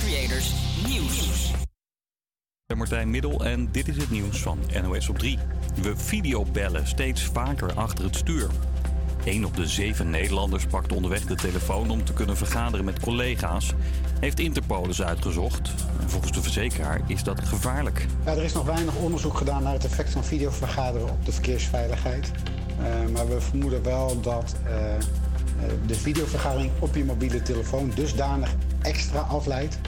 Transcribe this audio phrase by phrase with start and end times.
[0.00, 0.52] Creators
[0.88, 1.52] Nieuws.
[2.76, 5.38] Martijn Middel en dit is het nieuws van NOS op 3.
[5.82, 8.46] We videobellen steeds vaker achter het stuur.
[9.24, 13.72] Een op de zeven Nederlanders pakt onderweg de telefoon om te kunnen vergaderen met collega's.
[14.20, 15.70] Heeft Interpol eens uitgezocht.
[16.06, 18.06] Volgens de verzekeraar is dat gevaarlijk.
[18.24, 22.30] Ja, er is nog weinig onderzoek gedaan naar het effect van videovergaderen op de verkeersveiligheid.
[22.80, 24.70] Uh, maar we vermoeden wel dat uh,
[25.86, 29.78] de videovergadering op je mobiele telefoon dusdanig extra afleidt.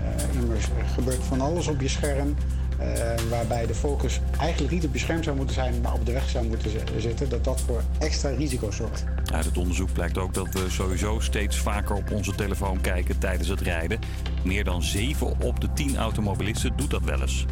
[0.00, 2.34] Uh, er gebeurt van alles op je scherm.
[2.80, 2.86] Uh,
[3.30, 6.28] waarbij de focus eigenlijk niet op je scherm zou moeten zijn, maar op de weg
[6.28, 9.04] zou moeten zitten, dat dat voor extra risico zorgt.
[9.32, 13.48] Uit het onderzoek blijkt ook dat we sowieso steeds vaker op onze telefoon kijken tijdens
[13.48, 13.98] het rijden.
[14.44, 17.46] Meer dan 7 op de 10 automobilisten doet dat wel eens.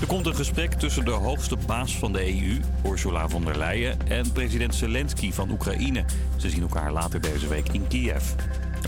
[0.00, 4.08] Er komt een gesprek tussen de hoogste baas van de EU, Ursula von der Leyen,
[4.08, 6.04] en president Zelensky van Oekraïne.
[6.36, 8.24] Ze zien elkaar later deze week in Kiev.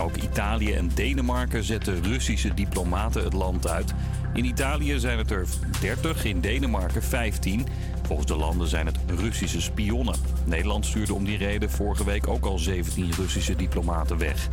[0.00, 3.94] Ook Italië en Denemarken zetten Russische diplomaten het land uit.
[4.34, 5.46] In Italië zijn het er
[5.80, 7.66] 30, in Denemarken 15.
[8.06, 10.14] Volgens de landen zijn het Russische spionnen.
[10.44, 14.48] Nederland stuurde om die reden vorige week ook al 17 Russische diplomaten weg.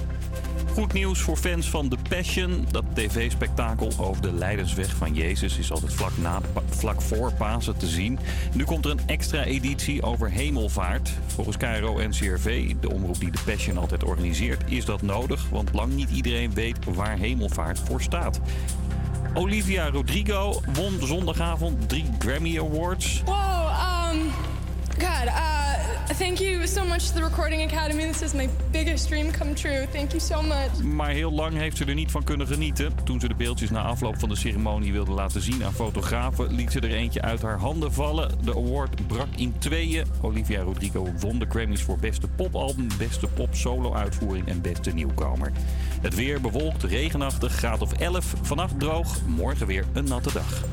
[0.74, 2.66] Goed nieuws voor fans van The Passion.
[2.72, 7.88] Dat tv-spektakel over de Leidensweg van Jezus is altijd vlak, na, vlak voor Pasen te
[7.88, 8.20] zien.
[8.54, 11.10] Nu komt er een extra editie over hemelvaart.
[11.26, 15.50] Volgens KRO en CRV, de omroep die The Passion altijd organiseert, is dat nodig.
[15.50, 18.40] Want lang niet iedereen weet waar hemelvaart voor staat.
[19.34, 23.22] Olivia Rodrigo won zondagavond drie Grammy Awards.
[23.26, 24.53] Wow, um,
[25.00, 25.74] God, uh,
[26.14, 28.04] thank you so much to the Recording Academy.
[28.04, 29.86] This is my biggest dream come true.
[29.92, 30.84] Thank you so much.
[30.84, 32.94] Maar heel lang heeft ze er niet van kunnen genieten.
[33.04, 36.72] Toen ze de beeldjes na afloop van de ceremonie wilde laten zien aan fotografen, liet
[36.72, 38.32] ze er eentje uit haar handen vallen.
[38.44, 40.06] De award brak in tweeën.
[40.22, 45.52] Olivia Rodrigo won de Grammys voor beste popalbum, beste pop solo uitvoering en beste nieuwkomer.
[46.02, 48.34] Het weer bewolkt, regenachtig, graad of 11.
[48.42, 50.64] Vannacht droog, morgen weer een natte dag.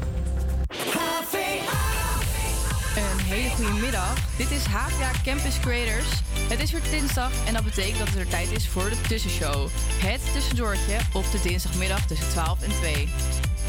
[3.31, 4.37] Hele goede middag.
[4.37, 6.09] Dit is HVA Campus Creators.
[6.49, 9.69] Het is weer dinsdag en dat betekent dat het er tijd is voor de tussenshow.
[10.03, 13.09] Het tussendoortje op de dinsdagmiddag tussen 12 en 2.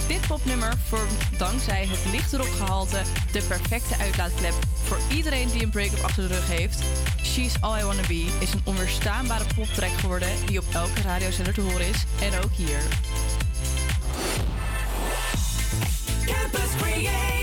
[0.08, 3.02] Dit popnummer vormt dankzij het lichte rockgehalte
[3.32, 6.84] de perfecte uitlaatklep voor iedereen die een break-up achter de rug heeft.
[7.24, 11.62] She's All I Wanna Be is een onweerstaanbare poptrack geworden die op elke radiozender te
[11.62, 12.82] horen is en ook hier.
[16.26, 17.41] Campus Creators,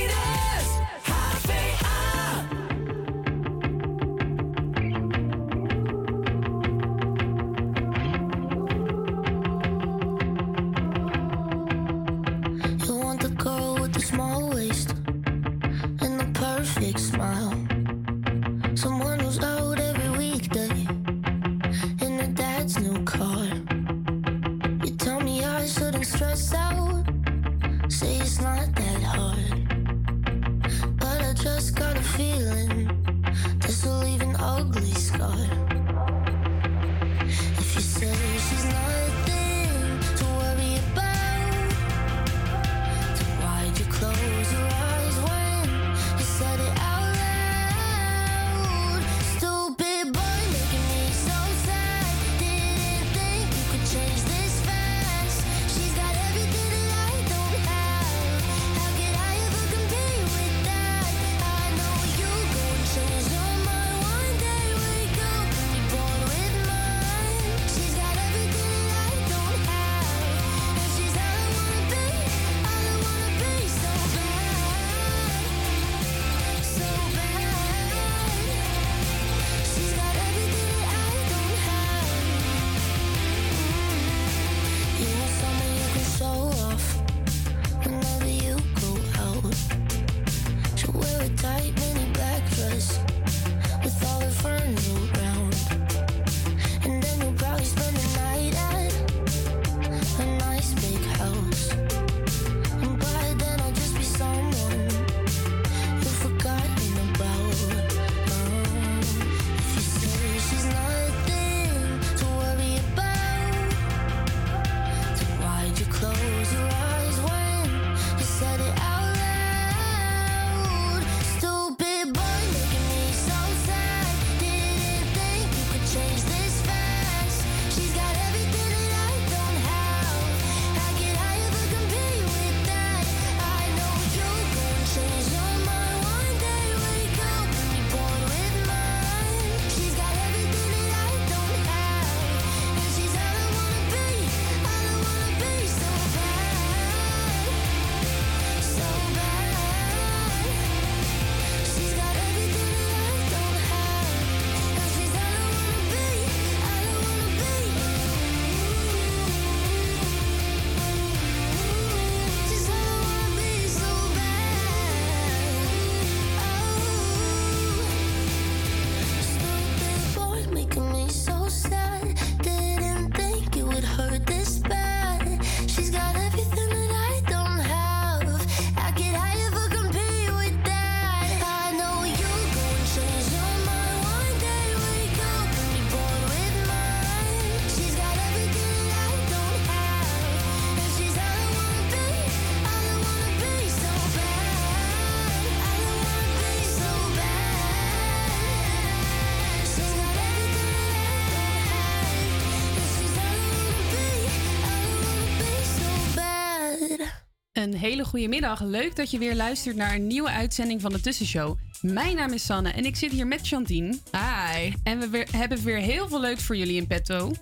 [207.58, 208.62] Een hele goede middag.
[208.62, 211.58] Leuk dat je weer luistert naar een nieuwe uitzending van de Tussenshow.
[211.80, 213.98] Mijn naam is Sanne en ik zit hier met Chantine.
[214.12, 214.72] Hi.
[214.82, 217.32] En we weer- hebben weer heel veel leuks voor jullie in petto.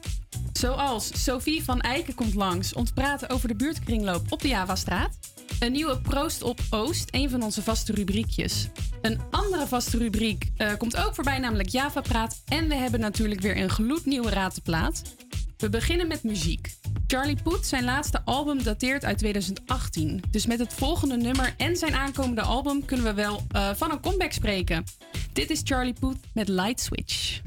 [0.52, 5.18] Zoals Sophie van Eiken komt langs om te praten over de buurtkringloop op de Javastraat.
[5.60, 8.68] Een nieuwe Proost op Oost, een van onze vaste rubriekjes.
[9.02, 12.42] Een andere vaste rubriek eh, komt ook voorbij, namelijk Java Praat.
[12.48, 15.02] En we hebben natuurlijk weer een gloednieuwe ratenplaat.
[15.56, 16.74] We beginnen met muziek.
[17.06, 20.22] Charlie Puth, zijn laatste album dateert uit 2018.
[20.30, 24.00] Dus met het volgende nummer en zijn aankomende album kunnen we wel eh, van een
[24.00, 24.84] comeback spreken.
[25.32, 27.40] Dit is Charlie Puth met Light Switch.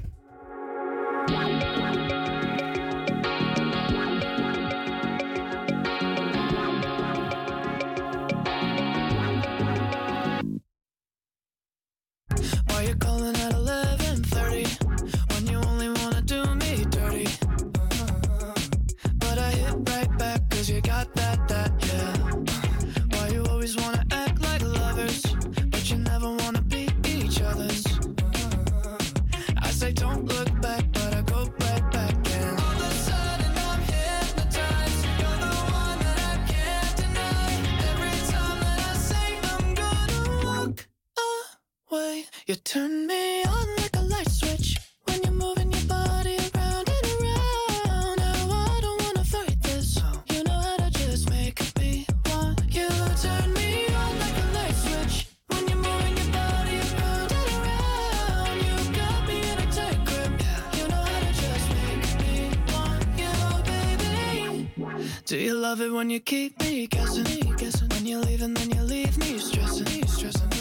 [65.70, 67.26] Love it when you keep me guessing?
[67.56, 67.90] guessing?
[67.90, 70.59] When you leave and then you leave me stressing, stressing.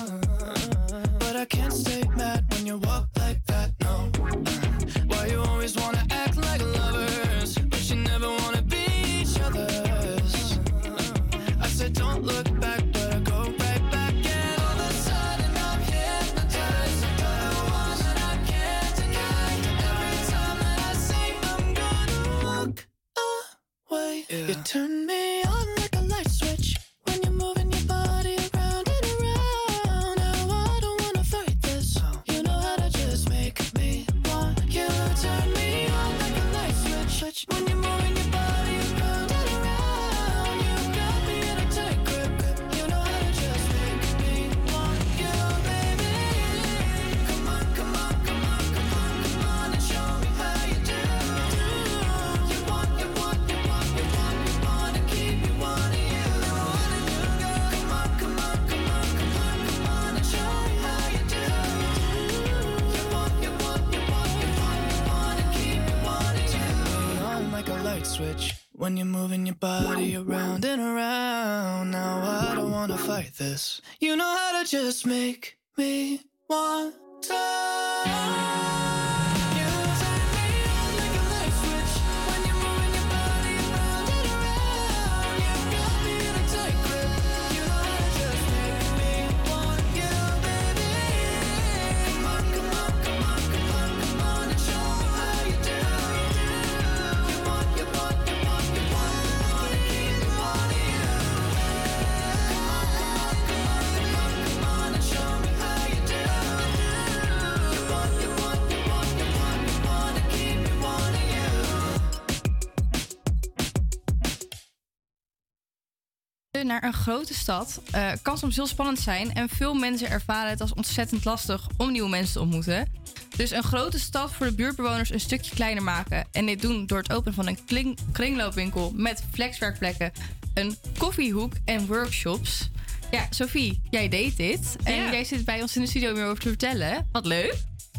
[117.09, 121.25] Grote stad eh, kan soms heel spannend zijn en veel mensen ervaren het als ontzettend
[121.25, 122.93] lastig om nieuwe mensen te ontmoeten.
[123.37, 126.27] Dus een grote stad voor de buurtbewoners een stukje kleiner maken.
[126.33, 130.13] En dit doen door het openen van een kling- kringloopwinkel met flexwerkplekken,
[130.55, 132.71] een koffiehoek en workshops.
[133.11, 134.77] Ja, Sophie, jij deed dit.
[134.85, 135.11] En Ja.
[135.11, 137.09] jij zit bij ons in de studio om hierover te vertellen.
[137.13, 137.55] Wat leuk.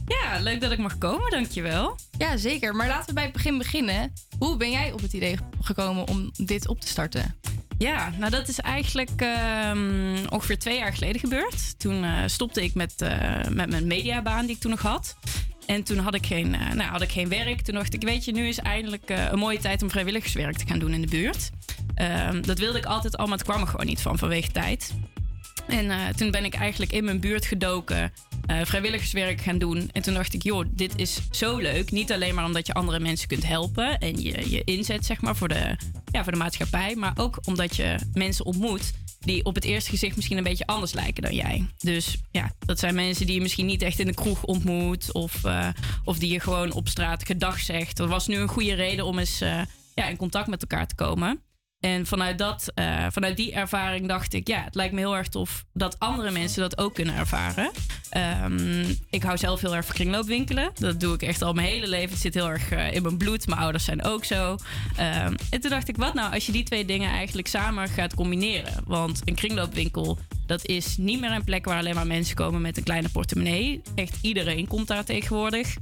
[0.08, 1.98] Ja, leuk dat ik mag komen, dankjewel.
[2.18, 2.76] Ja, zeker.
[2.76, 4.14] Maar laten we bij het begin beginnen.
[4.40, 7.36] Hoe ben jij op het idee gekomen om dit op te starten?
[7.80, 11.80] Ja, nou dat is eigenlijk ehm, ongeveer twee jaar geleden gebeurd.
[11.80, 15.18] Toen eh, stopte ik met, eh, met mijn mediabaan die ik toen nog had.
[15.66, 17.62] En toen had ik, geen, eh, nou, had ik geen werk.
[17.62, 20.80] Toen dacht ik, weet je, nu is eindelijk een mooie tijd om vrijwilligerswerk te gaan
[20.80, 21.50] doen in de buurt.
[21.96, 24.94] Ehm, dat wilde ik altijd al, maar het kwam er gewoon niet van vanwege tijd.
[25.70, 28.14] En eh, toen ben ik eigenlijk in mijn buurt gedoken,
[28.46, 29.90] eh, vrijwilligerswerk gaan doen.
[29.92, 31.92] En toen dacht ik, joh, dit is zo leuk.
[31.92, 35.36] Niet alleen maar omdat je andere mensen kunt helpen en je, je inzet zeg maar,
[35.36, 35.76] voor, de,
[36.12, 36.96] ja, voor de maatschappij.
[36.96, 40.94] Maar ook omdat je mensen ontmoet die op het eerste gezicht misschien een beetje anders
[40.94, 41.66] lijken dan jij.
[41.80, 45.12] Dus ja, dat zijn mensen die je misschien niet echt in de kroeg ontmoet.
[45.12, 45.68] Of, eh,
[46.04, 47.98] of die je gewoon op straat gedag zegt.
[47.98, 49.40] Dat was nu een goede reden om eens
[49.96, 51.42] ja, in contact met elkaar te komen.
[51.80, 55.28] En vanuit, dat, eh, vanuit die ervaring dacht ik, ja, het lijkt me heel erg
[55.28, 57.72] tof dat andere mensen dat ook kunnen ervaren.
[58.10, 60.72] Ehm, ik hou zelf heel erg van kringloopwinkelen.
[60.74, 62.10] Dat doe ik echt al mijn hele leven.
[62.10, 63.48] Het zit heel erg eh, in mijn bloed.
[63.48, 64.58] Mijn ouders zijn ook zo.
[64.96, 68.16] Ehm, en toen dacht ik, wat nou als je die twee dingen eigenlijk samen gaat
[68.16, 68.74] combineren?
[68.86, 72.78] Want een kringloopwinkel, dat is niet meer een plek waar alleen maar mensen komen met
[72.78, 73.82] een kleine portemonnee.
[73.96, 75.76] Echt iedereen komt daar tegenwoordig.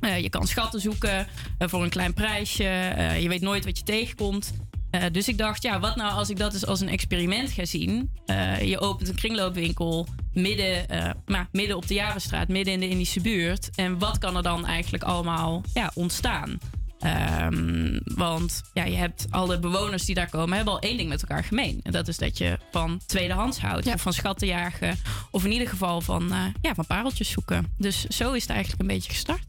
[0.00, 1.26] Eh, je kan schatten zoeken
[1.58, 2.94] voor een klein prijsje.
[3.20, 4.52] Je weet nooit wat je tegenkomt.
[4.90, 7.64] Eh, dus ik dacht, ja, wat nou als ik dat eens als een experiment ga
[7.64, 8.10] zien?
[8.26, 12.88] Eh, je opent een kringloopwinkel midden, eh, maar midden op de Jarenstraat, midden in de
[12.88, 13.70] Indische buurt.
[13.74, 16.58] En wat kan er dan eigenlijk allemaal ja, ontstaan?
[16.98, 21.22] Ehm, want ja, je hebt alle bewoners die daar komen, hebben al één ding met
[21.22, 21.80] elkaar gemeen.
[21.82, 24.98] En dat is dat je van tweedehands houdt, of van schatten jagen,
[25.30, 27.74] of in ieder geval van, ja, van pareltjes zoeken.
[27.78, 29.44] Dus zo is het eigenlijk een beetje gestart.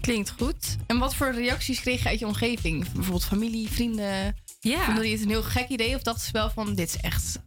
[0.00, 0.76] Klinkt goed.
[0.86, 2.92] En wat voor reacties kreeg je uit je omgeving?
[2.92, 4.34] Bijvoorbeeld familie, vrienden?
[4.64, 4.84] Ja.
[4.84, 5.94] Vonden die het een heel gek idee?
[5.94, 7.38] Of dachten ze wel van, dit is echt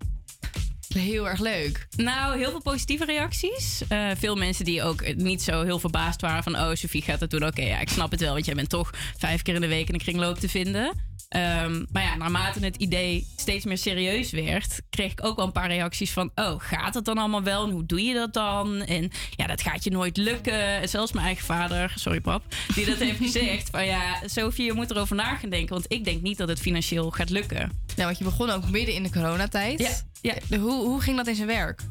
[0.93, 1.87] heel erg leuk?
[1.95, 3.83] Nou, heel veel positieve reacties.
[3.87, 6.55] Eh, veel mensen die ook niet zo heel verbaasd waren van...
[6.55, 7.45] oh, Sophie gaat het doen.
[7.45, 9.87] Oké, ja, ik snap het wel, want jij bent toch vijf keer in de week
[9.87, 11.13] in een kringloop te vinden.
[11.35, 14.81] Ehm, maar ja, naarmate het idee steeds meer serieus werd...
[14.89, 16.31] kreeg ik ook wel een paar reacties van...
[16.35, 17.65] oh, gaat het dan allemaal wel?
[17.65, 18.81] En hoe doe je dat dan?
[18.81, 20.81] En ja, dat gaat je nooit lukken.
[20.81, 22.43] En zelfs mijn eigen vader, sorry pap...
[22.75, 23.85] die dat heeft gezegd van...
[23.85, 25.73] ja, Sophie, je moet erover na gaan denken...
[25.73, 27.71] want ik denk niet dat het financieel gaat lukken.
[27.95, 29.79] Ja, want je begon ook midden in de coronatijd.
[30.21, 30.57] Ja, ja.
[30.57, 31.81] Hoe, hoe ging dat in zijn werk?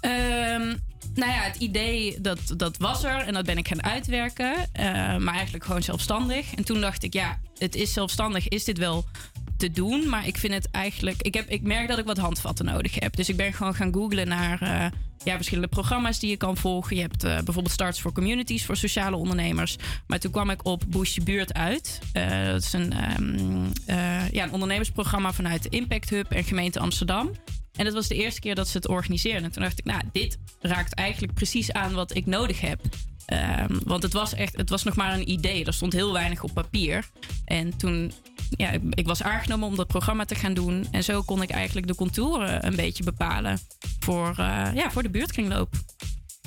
[0.00, 0.74] Ehm,
[1.14, 4.54] nou ja, het idee dat, dat was er en dat ben ik gaan uitwerken.
[4.72, 6.54] eh, maar eigenlijk gewoon zelfstandig.
[6.54, 9.04] En toen dacht ik, ja, het is zelfstandig, is dit wel
[9.56, 10.08] te doen?
[10.08, 11.22] Maar ik vind het eigenlijk...
[11.22, 13.16] Ik, heb, ik merk dat ik wat handvatten nodig heb.
[13.16, 14.86] Dus ik ben gewoon gaan googlen naar eh,
[15.24, 16.96] ja, verschillende programma's die je kan volgen.
[16.96, 19.76] Je hebt eh, bijvoorbeeld Starts for Communities voor sociale ondernemers.
[20.06, 21.98] Maar toen kwam ik op Boost Je Buurt uit.
[22.52, 27.30] Dat is een, ehm, eh, ja, een ondernemersprogramma vanuit de Impact Hub en gemeente Amsterdam.
[27.76, 29.44] En dat was de eerste keer dat ze het organiseerden.
[29.44, 32.80] En toen dacht ik, nou, dit raakt eigenlijk precies aan wat ik nodig heb.
[33.26, 35.64] Ehm, want het was echt, het was nog maar een idee.
[35.64, 37.08] Er stond heel weinig op papier.
[37.44, 38.12] En toen,
[38.50, 40.86] ja, ik, ik was aangenomen om dat programma te gaan doen.
[40.90, 43.58] En zo kon ik eigenlijk de contouren een beetje bepalen
[43.98, 45.74] voor, eh, ja, voor de buurtkringloop.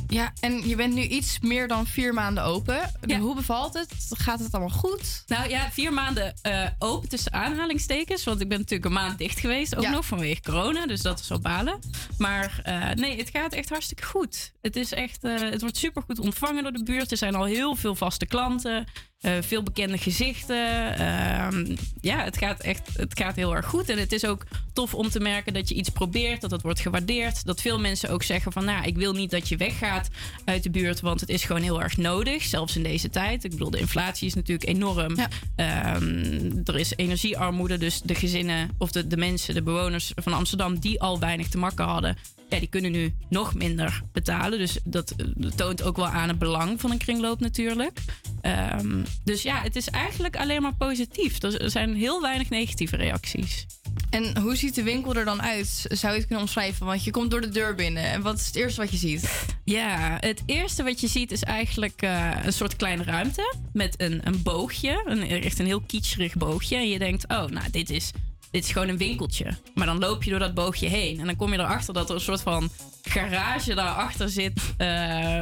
[0.07, 2.91] Ja, en je bent nu iets meer dan vier maanden open.
[3.19, 3.93] Hoe bevalt het?
[4.09, 5.23] Gaat het allemaal goed?
[5.27, 8.23] Nou ja, vier maanden eh, open tussen aanhalingstekens.
[8.23, 9.75] Want ik ben natuurlijk een maand dicht geweest.
[9.75, 9.89] Ook Ja.
[9.89, 10.85] nog vanwege corona.
[10.85, 11.79] Dus dat is wel balen.
[12.17, 14.53] Maar eh, nee, het gaat echt hartstikke goed.
[14.61, 17.11] Het, is echt, eh, het wordt super goed ontvangen door de buurt.
[17.11, 18.85] Er zijn al heel veel vaste klanten.
[19.17, 20.97] Eh, veel bekende gezichten.
[20.97, 23.89] Ehm, ja, het gaat echt het gaat heel erg goed.
[23.89, 26.41] En het is ook tof om te merken dat je iets probeert.
[26.41, 27.45] Dat het wordt gewaardeerd.
[27.45, 28.65] Dat veel mensen ook zeggen van...
[28.65, 30.09] nou, ik wil niet dat je weggaat
[30.45, 30.99] uit de buurt.
[30.99, 32.43] Want het is gewoon heel erg nodig.
[32.43, 33.43] Zelfs in deze tijd.
[33.43, 35.15] Ik bedoel, de inflatie is natuurlijk enorm.
[35.55, 37.77] Ehm, er is energiearmoede.
[37.77, 40.79] Dus de gezinnen of de, de mensen, de bewoners van Amsterdam...
[40.79, 42.36] die al weinig te makken hadden...
[42.49, 44.59] Ja, die kunnen nu nog minder betalen.
[44.59, 47.99] Dus dat eh, toont ook wel aan het belang van een kringloop natuurlijk.
[48.41, 51.43] Ehm, dus ja, het is eigenlijk alleen maar positief.
[51.43, 53.65] Er er zijn heel weinig negatieve reacties.
[54.09, 55.85] En hoe ziet de winkel er dan uit?
[55.89, 56.85] Zou je het kunnen omschrijven?
[56.85, 58.03] Want je komt door de deur binnen.
[58.03, 59.45] En wat is het eerste wat je ziet?
[59.63, 64.21] Ja, het eerste wat je ziet is eigenlijk eh, een soort kleine ruimte met een,
[64.23, 65.03] een boogje.
[65.05, 66.75] Een, echt een heel kitscherig boogje.
[66.75, 68.11] En je denkt, oh, nou, dit is,
[68.57, 69.45] dit is gewoon een winkeltje.
[69.73, 71.19] Maar dan loop je door dat boogje heen.
[71.19, 72.69] En dan kom je erachter dat er een soort van
[73.01, 74.73] garage daarachter zit.
[74.77, 74.87] eh,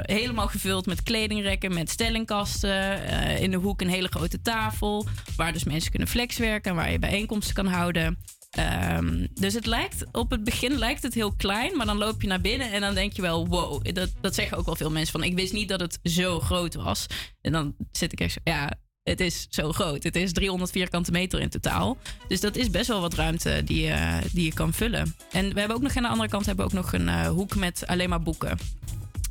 [0.01, 3.07] helemaal gevuld met kledingrekken, met stellingkasten.
[3.07, 5.07] eh, in de hoek een hele grote tafel.
[5.35, 8.17] Waar dus mensen kunnen flexwerken en waar je bijeenkomsten kan houden.
[8.49, 12.27] Ehm, dus het lijkt, op het begin lijkt het heel klein, maar dan loop je
[12.27, 15.11] naar binnen en dan denk je wel, wow, dat, dat zeggen ook wel veel mensen
[15.11, 17.05] van, ik wist niet dat het zo groot was.
[17.41, 18.73] En dan zit ik echt zo, ja,
[19.09, 20.03] het is zo groot.
[20.03, 21.97] Het is 300 vierkante meter in totaal.
[22.27, 23.91] Dus dat is best wel wat ruimte die
[24.31, 25.15] die je kan vullen.
[25.31, 27.27] En we hebben ook nog aan de andere kant hebben we ook nog een eh,
[27.27, 28.57] hoek met alleen maar boeken.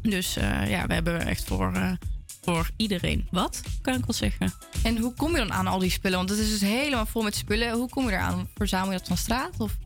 [0.09, 1.93] Dus eh, ja, we hebben echt voor, eh,
[2.43, 4.52] voor iedereen wat, kan ik wel zeggen.
[4.83, 6.19] En hoe kom je dan aan al die spullen?
[6.19, 7.73] Want het is dus helemaal vol met spullen.
[7.73, 8.49] Hoe kom je eraan?
[8.54, 9.54] Verzamel je dat van straat?
[9.59, 9.76] Of?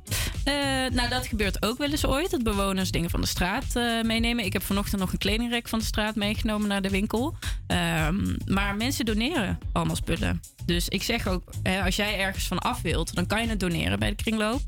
[0.44, 0.54] Eh,
[0.92, 2.30] nou, dat gebeurt ook wel eens ooit.
[2.30, 4.44] Dat bewoners dingen van de straat eh, meenemen.
[4.44, 7.36] Ik heb vanochtend nog een kledingrek van de straat meegenomen naar de winkel.
[7.66, 10.40] Ehm, maar mensen doneren allemaal spullen.
[10.66, 13.60] Dus ik zeg ook, hè, als jij ergens van af wilt, dan kan je het
[13.60, 14.60] doneren bij de kringloop.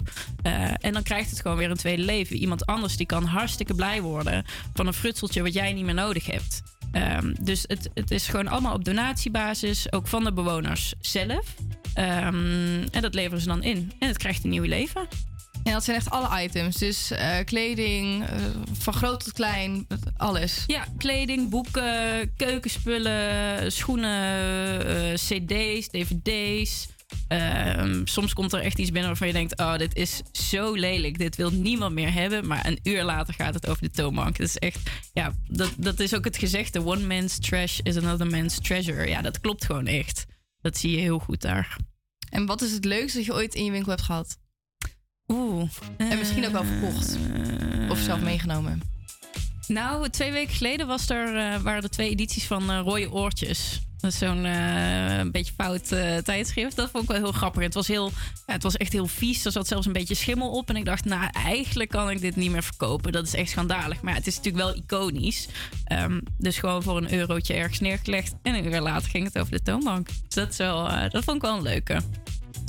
[0.42, 2.36] Eh, en dan krijgt het gewoon weer een tweede leven.
[2.36, 6.26] Iemand anders die kan hartstikke blij worden van een frutseltje wat jij niet meer nodig
[6.26, 6.62] hebt.
[6.92, 11.54] Ehm, dus het, het is gewoon allemaal op donatiebasis, ook van de bewoners zelf.
[11.94, 13.92] Ehm, en dat leveren ze dan in.
[13.98, 15.08] En het krijgt een nieuw leven.
[15.62, 16.76] En dat zijn echt alle items.
[16.76, 18.36] Dus eh, kleding, eh,
[18.78, 19.86] van groot tot klein,
[20.16, 20.64] alles.
[20.66, 26.88] Ja, kleding, boeken, keukenspullen, schoenen, eh, cd's, dvd's.
[27.28, 31.18] Ehm, soms komt er echt iets binnen waarvan je denkt: Oh, dit is zo lelijk.
[31.18, 32.46] Dit wil niemand meer hebben.
[32.46, 34.38] Maar een uur later gaat het over de toonbank.
[34.38, 38.26] Dat is echt, ja, dat, dat is ook het gezegde: One man's trash is another
[38.26, 39.08] man's treasure.
[39.08, 40.26] Ja, dat klopt gewoon echt.
[40.60, 41.76] Dat zie je heel goed daar.
[42.30, 44.38] En wat is het leukste dat je ooit in je winkel hebt gehad?
[45.30, 45.68] Oeh.
[45.96, 47.18] En misschien ook wel verkocht.
[47.88, 48.82] Of zelf meegenomen.
[49.66, 53.80] Nou, twee weken geleden was er, eh, waren er twee edities van eh, Rode Oortjes.
[54.00, 56.76] Dat is zo'n eh, beetje fout eh, tijdschrift.
[56.76, 57.62] Dat vond ik wel heel grappig.
[57.62, 58.10] Het was, heel,
[58.46, 59.44] ja, het was echt heel vies.
[59.44, 60.68] Er zat zelfs een beetje schimmel op.
[60.68, 63.12] En ik dacht, nou, eigenlijk kan ik dit niet meer verkopen.
[63.12, 64.02] Dat is echt schandalig.
[64.02, 65.48] Maar ja, het is natuurlijk wel iconisch.
[65.84, 68.34] Ehm, dus gewoon voor een eurotje ergens neergelegd.
[68.42, 70.06] En een uur later ging het over de toonbank.
[70.06, 72.00] Dus dat, is wel, eh, dat vond ik wel een leuke.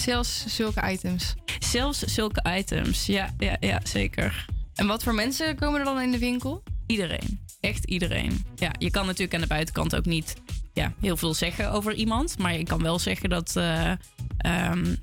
[0.02, 1.34] Zelfs zulke items.
[1.60, 4.46] Zelfs zulke items, ja, ja, ja zeker.
[4.76, 6.64] En wat voor mensen komen er dan in de winkel?
[6.88, 7.40] Iedereen.
[7.60, 8.46] Echt iedereen.
[8.56, 10.36] Ja, je kan natuurlijk aan de buitenkant ook niet
[10.74, 12.38] ja, heel veel zeggen over iemand.
[12.38, 13.92] Maar je kan wel zeggen dat, eh,
[14.38, 14.96] ehm,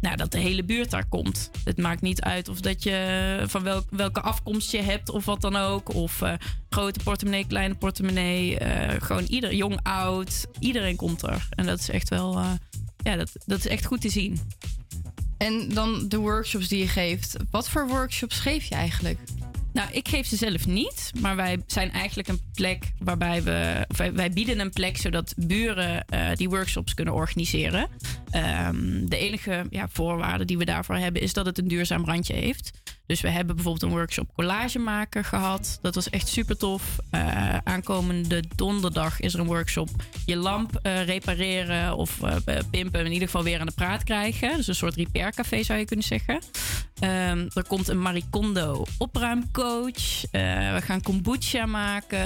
[0.00, 1.50] nou, dat de hele buurt daar komt.
[1.64, 5.40] Het maakt niet uit of dat je van welk, welke afkomst je hebt of wat
[5.40, 5.94] dan ook.
[5.94, 6.32] Of eh,
[6.68, 8.58] grote portemonnee, kleine portemonnee.
[8.58, 10.46] eh, gewoon ieder, jong, oud.
[10.58, 11.46] Iedereen komt er.
[11.50, 12.38] En dat is echt wel,
[13.02, 14.40] ja, dat, dat is echt goed te zien.
[15.38, 17.36] En dan de workshops die je geeft.
[17.50, 19.18] Wat voor workshops geef je eigenlijk?
[19.72, 23.86] Nou, ik geef ze zelf niet, maar wij zijn eigenlijk een plek waarbij we.
[23.96, 27.88] Wij, wij bieden een plek zodat buren eh, die workshops kunnen organiseren.
[28.30, 32.34] Ehm, de enige ja, voorwaarde die we daarvoor hebben is dat het een duurzaam randje
[32.34, 32.70] heeft.
[33.06, 35.78] Dus we hebben bijvoorbeeld een workshop collage maken gehad.
[35.82, 36.98] Dat was echt super tof.
[37.10, 39.88] Eh, aankomende donderdag is er een workshop
[40.26, 43.04] je lamp eh, repareren of eh, pimpen.
[43.04, 44.56] In ieder geval weer aan de praat krijgen.
[44.56, 46.40] Dus een soort repaircafé zou je kunnen zeggen.
[46.98, 50.20] Ehm, er komt een Maricondo opruimcoach.
[50.30, 52.18] We gaan kombucha maken.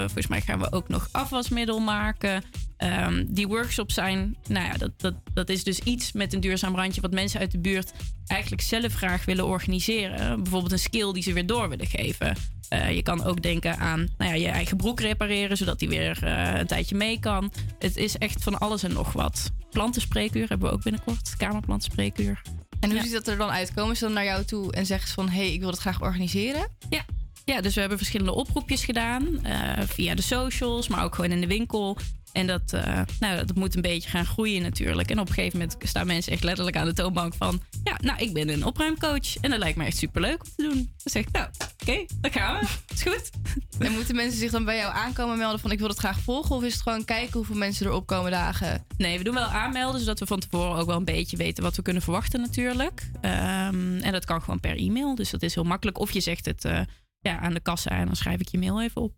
[0.00, 2.44] Volgens mij gaan we ook nog afwasmiddel maken.
[2.84, 6.74] Ehm, die workshops zijn, nou ja, dat, dat, dat is dus iets met een duurzaam
[6.76, 7.92] randje wat mensen uit de buurt
[8.26, 10.42] eigenlijk zelf graag willen organiseren.
[10.42, 12.36] Bijvoorbeeld een skill die ze weer door willen geven.
[12.68, 16.18] Eh, je kan ook denken aan nou ja, je eigen broek repareren, zodat die weer
[16.24, 17.52] eh, een tijdje mee kan.
[17.78, 19.50] Het is echt van alles en nog wat.
[19.70, 21.34] Plantenspreekuur hebben we ook binnenkort.
[21.36, 22.40] Kamerplantenspreekuur.
[22.80, 23.04] En hoe Ja.
[23.04, 23.74] ziet dat er dan uit?
[23.74, 25.28] Komen ze dan naar jou toe en zeggen ze van...
[25.28, 26.68] hé, hey, ik wil het graag organiseren?
[26.90, 27.04] Ja.
[27.44, 29.44] Ja, dus we hebben verschillende oproepjes gedaan.
[29.44, 31.96] eh, via de socials, maar ook gewoon in de winkel.
[32.34, 35.10] En dat, eh, nou, dat moet een beetje gaan groeien natuurlijk.
[35.10, 37.62] En op een gegeven moment staan mensen echt letterlijk aan de toonbank van...
[37.84, 39.36] Ja, nou, ik ben een opruimcoach.
[39.40, 40.74] En dat lijkt me echt superleuk om te doen.
[40.74, 41.48] Dan zeg ik, nou,
[41.82, 42.66] oké, dan gaan we.
[42.94, 43.30] Is goed.
[43.78, 45.70] En moeten mensen zich dan bij jou aankomen melden van...
[45.70, 46.56] ik wil het graag volgen?
[46.56, 48.86] Of is het gewoon kijken hoeveel mensen er opkomen dagen?
[48.96, 51.76] Nee, we doen wel aanmelden, zodat we van tevoren ook wel een beetje weten wat
[51.76, 53.10] we kunnen verwachten natuurlijk.
[53.20, 55.98] Ehm, en dat kan gewoon per e-mail, dus dat is heel makkelijk.
[55.98, 56.80] Of je zegt het eh,
[57.20, 59.14] ja, aan de kassa en dan schrijf ik je mail even op.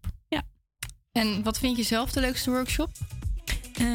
[1.17, 2.91] En wat vind je zelf de leukste workshop?
[3.73, 3.87] Ehm,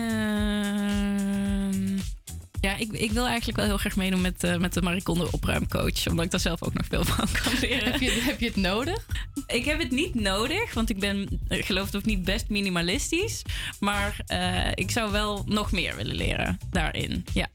[2.61, 6.07] ja, ik, ik wil eigenlijk wel heel graag meedoen met, eh, met de Mariconde opruimcoach.
[6.07, 7.91] Omdat ik daar zelf ook nog veel van kan leren.
[7.91, 9.05] Heb je, heb je het nodig?
[9.47, 13.41] Ik heb het niet nodig, want ik ben, geloof het of niet, best minimalistisch.
[13.79, 17.25] Maar eh, ik zou wel nog meer willen leren daarin.
[17.33, 17.47] Ja.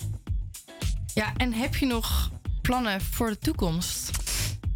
[1.15, 2.31] Ja, en heb je nog
[2.63, 4.26] plannen voor de toekomst?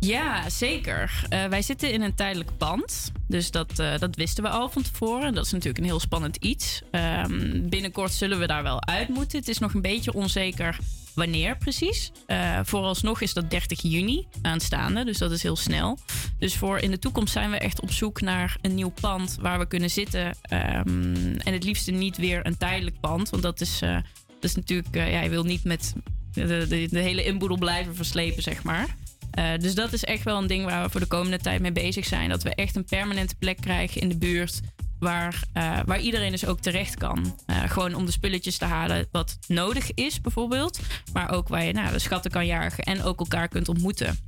[0.01, 1.25] Ja, zeker.
[1.29, 3.13] Eh, wij zitten in een tijdelijk pand.
[3.29, 5.35] Dus dat, eh, dat wisten we al van tevoren.
[5.35, 6.83] Dat is natuurlijk een heel spannend iets.
[6.91, 9.39] Ehm, binnenkort zullen we daar wel uit moeten.
[9.39, 10.79] Het is nog een beetje onzeker
[11.15, 12.13] wanneer precies.
[12.27, 15.05] Eh, vooralsnog is dat 30 juni aanstaande.
[15.05, 15.99] Dus dat is heel snel.
[16.39, 19.59] Dus voor in de toekomst zijn we echt op zoek naar een nieuw pand waar
[19.59, 20.37] we kunnen zitten.
[20.43, 23.31] Ehm, en het liefste niet weer een tijdelijk pand.
[23.31, 24.05] Want dat is, dat
[24.41, 24.95] is natuurlijk...
[24.95, 25.93] ja, je wil niet met
[26.33, 28.97] de hele inboedel blijven verslepen, zeg maar.
[29.31, 31.73] Eh, dus dat is echt wel een ding waar we voor de komende tijd mee
[31.73, 32.29] bezig zijn.
[32.29, 34.61] Dat we echt een permanente plek krijgen in de buurt.
[34.99, 37.39] Waar, eh, waar iedereen dus ook terecht kan.
[37.47, 40.81] Eh, gewoon om de spulletjes te halen wat nodig is, bijvoorbeeld.
[41.13, 44.19] Maar ook waar je nou, de schatten kan jagen en ook elkaar kunt ontmoeten.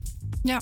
[0.43, 0.61] Ja.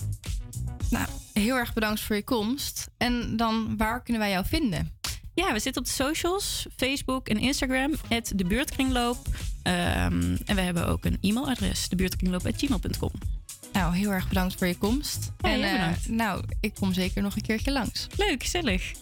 [0.90, 2.90] Nou, heel erg bedankt voor je komst.
[2.96, 4.98] En dan, waar kunnen wij jou vinden?
[5.34, 7.92] Ja, we zitten op de socials, Facebook en Instagram,
[8.34, 9.18] de buurtkringloop.
[9.62, 13.39] Ehm, en we hebben ook een e-mailadres, debuurtkringloop.gmail.com.
[13.72, 15.32] Nou, heel erg bedankt voor je komst.
[15.38, 16.08] Ja, en eh, bedankt.
[16.08, 18.06] nou, ik kom zeker nog een keertje langs.
[18.16, 18.92] Leuk, gezellig.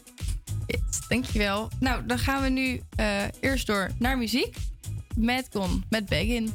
[0.67, 1.69] Yes, dankjewel.
[1.81, 4.57] Nou, dan gaan we nu eh, eerst door naar muziek.
[5.17, 6.53] Madcon met Begin.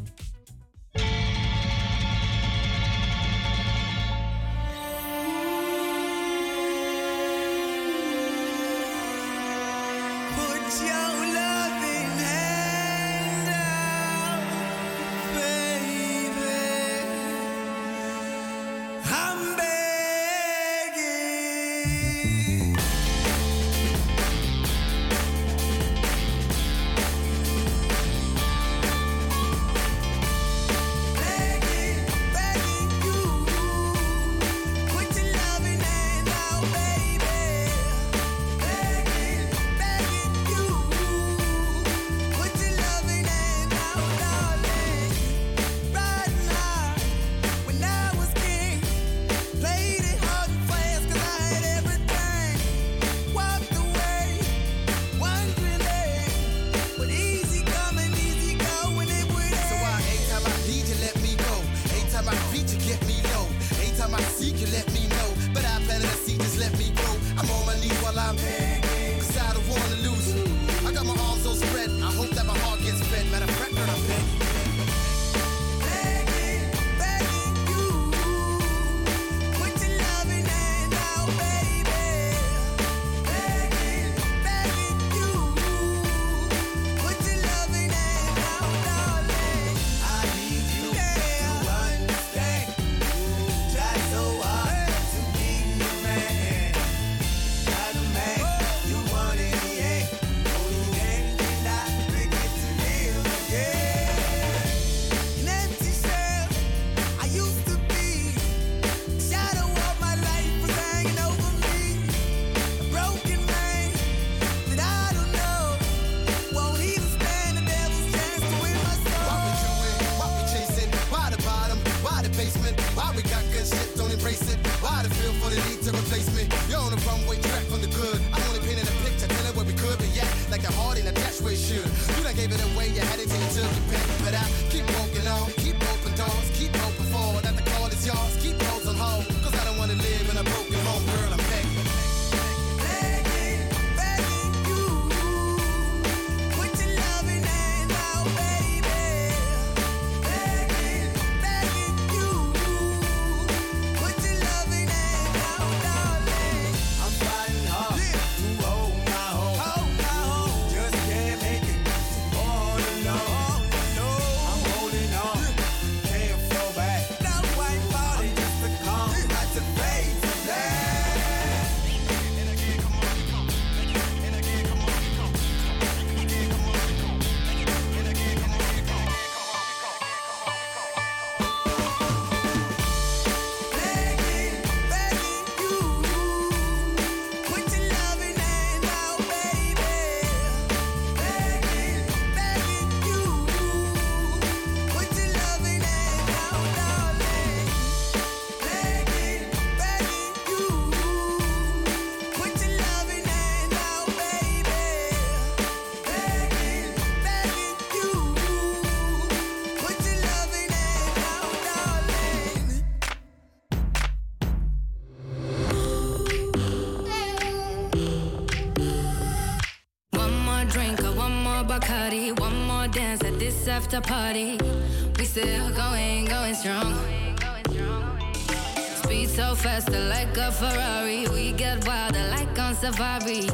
[230.54, 231.28] Ferrari.
[231.30, 233.50] We get wilder like on safari.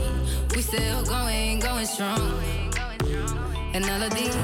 [0.55, 2.33] We still going, going strong.
[3.73, 4.35] And all of these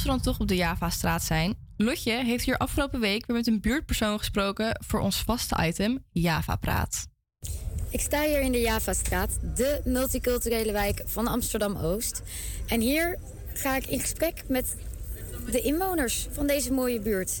[0.00, 3.46] als we dan toch op de Javastraat zijn, Lotje heeft hier afgelopen week weer met
[3.46, 7.06] een buurtpersoon gesproken voor ons vaste item Java Praat.
[7.90, 12.22] Ik sta hier in de Javastraat, de multiculturele wijk van Amsterdam-Oost.
[12.66, 13.18] En hier
[13.52, 14.76] ga ik in gesprek met
[15.50, 17.40] de inwoners van deze mooie buurt.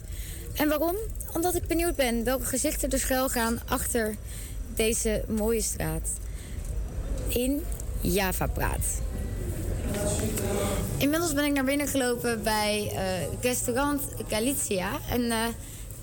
[0.56, 0.96] En waarom?
[1.34, 4.16] Omdat ik benieuwd ben welke gezichten er schuil gaan achter
[4.74, 6.10] deze mooie straat.
[7.28, 7.62] In
[8.00, 9.00] Java Praat.
[10.96, 14.90] Inmiddels ben ik naar binnen gelopen bij eh, restaurant Galizia.
[15.12, 15.38] Een eh,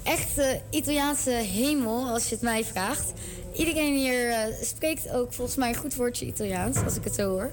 [0.04, 3.14] echte Italiaanse hemel, als je het mij vraagt.
[3.54, 7.30] Iedereen hier eh, spreekt ook volgens mij een goed woordje Italiaans, als ik het zo
[7.30, 7.52] hoor.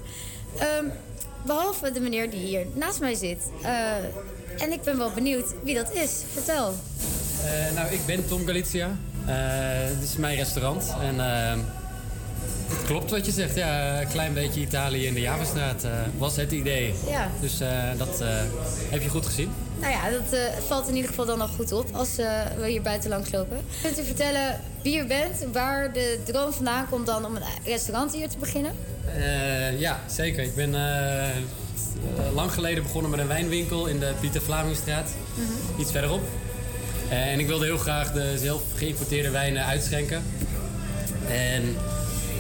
[0.59, 0.85] Ehm,
[1.47, 3.39] behalve de meneer die hier naast mij zit.
[3.63, 3.95] Eh,
[4.59, 6.23] en ik ben wel benieuwd wie dat is.
[6.33, 6.75] Vertel.
[7.45, 8.97] Eh, nou, ik ben Tom Galizia.
[9.27, 10.95] Eh, dit is mijn restaurant.
[11.01, 11.84] En eh, het
[12.87, 13.55] klopt wat je zegt.
[13.55, 16.95] Ja, een klein beetje Italië in de Javastraat eh, was het idee.
[17.11, 17.31] Ja.
[17.41, 18.29] Dus eh, dat eh,
[18.91, 19.53] heb je goed gezien.
[19.81, 22.17] Nou ja, dat valt in ieder geval dan nog goed op als
[22.57, 23.61] we hier buiten langs lopen.
[23.83, 28.13] Kunt u vertellen wie u bent, waar de droom vandaan komt dan om een restaurant
[28.13, 28.73] hier te beginnen?
[29.79, 30.43] Ja, zeker.
[30.43, 30.71] Ik ben
[32.35, 35.11] lang geleden begonnen met een wijnwinkel in de Pieter Vlamingstraat.
[35.79, 36.23] Iets verderop.
[37.09, 40.23] En ik wilde heel graag de zelf geïmporteerde wijnen uitschenken.
[41.29, 41.77] En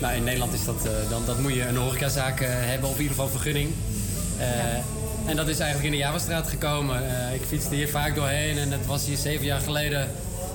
[0.00, 2.94] nou, in Nederland is dat, eh, dan, dat moet je een horecazaak eh, hebben, of
[2.94, 3.70] in ieder geval vergunning.
[4.38, 4.46] Eh,
[5.26, 7.02] En dat is eigenlijk in de Javastraat gekomen.
[7.34, 10.08] Ik fietste hier vaak doorheen en het was hier zeven jaar geleden,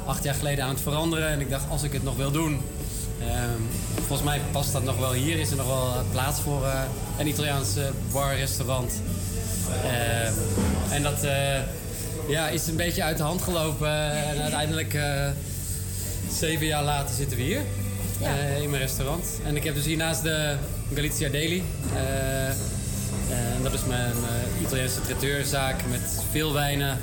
[0.06, 1.28] acht jaar geleden aan het veranderen.
[1.30, 2.62] En ik dacht, als ik het nog wil doen,
[3.20, 3.62] ehm,
[3.96, 5.40] volgens mij past dat nog wel hier.
[5.40, 6.66] Is er nog wel plaats voor
[7.20, 8.92] een Italiaans eh, bar-restaurant.
[9.84, 10.34] Ehm,
[10.92, 11.28] en dat
[12.28, 14.12] ja, is een beetje uit de hand gelopen.
[14.12, 14.98] En uiteindelijk,
[16.32, 17.62] zeven jaar later, zitten we hier.
[18.22, 19.26] Eh, in mijn restaurant.
[19.46, 20.56] En ik heb dus hiernaast de
[20.94, 21.64] Galizia Daily.
[21.96, 22.48] Eh,
[23.56, 26.02] en dat is mijn eh, Italiaanse traiteurzaak met
[26.32, 26.98] veel wijnen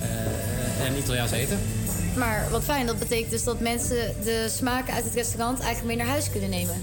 [0.00, 1.58] eh, en Italiaans eten.
[2.16, 5.96] Maar wat fijn, dat betekent dus dat mensen de smaken uit het restaurant eigenlijk mee
[5.96, 6.74] naar huis kunnen nemen.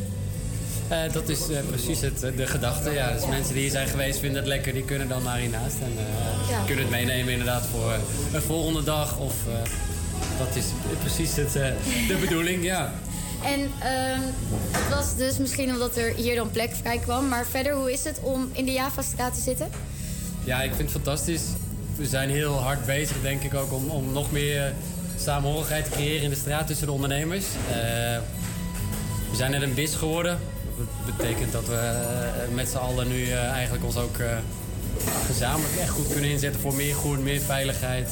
[0.87, 2.91] Eh, dat is eh, precies het, de gedachte.
[2.91, 3.11] Ja.
[3.13, 5.75] Dus mensen die hier zijn geweest vinden het lekker, die kunnen dan naar hiernaast.
[5.81, 6.63] En eh, Ja.
[6.65, 7.99] kunnen het meenemen inderdaad voor eh,
[8.33, 9.17] een volgende dag.
[9.17, 9.69] Of eh,
[10.37, 10.63] dat is
[10.99, 11.67] precies het, eh,
[12.07, 12.93] de bedoeling, ja.
[13.43, 14.21] En ehm,
[14.71, 17.27] het was dus misschien omdat er hier dan plek vrij kwam.
[17.27, 19.69] Maar verder, hoe is het om in de Javastraat te zitten?
[20.43, 21.43] Ja, ik vind het fantastisch.
[21.95, 24.71] We zijn heel hard bezig, denk ik ook, om, om nog meer eh,
[25.17, 27.45] samenhorigheid te creëren in de straat tussen de ondernemers.
[27.69, 27.75] Eh,
[29.29, 30.39] we zijn net een BIS geworden.
[30.77, 34.17] Dat betekent dat we eh, met z'n allen nu eigenlijk ons ook
[35.25, 38.09] gezamenlijk echt goed kunnen inzetten voor meer groen, meer veiligheid.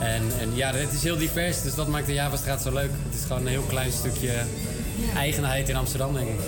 [0.00, 2.90] En, en ja, het is heel divers, dus dat maakt de Javastraat zo leuk.
[3.08, 4.32] Het is gewoon een heel klein stukje
[5.16, 6.40] eigenheid in Amsterdam, denk ik.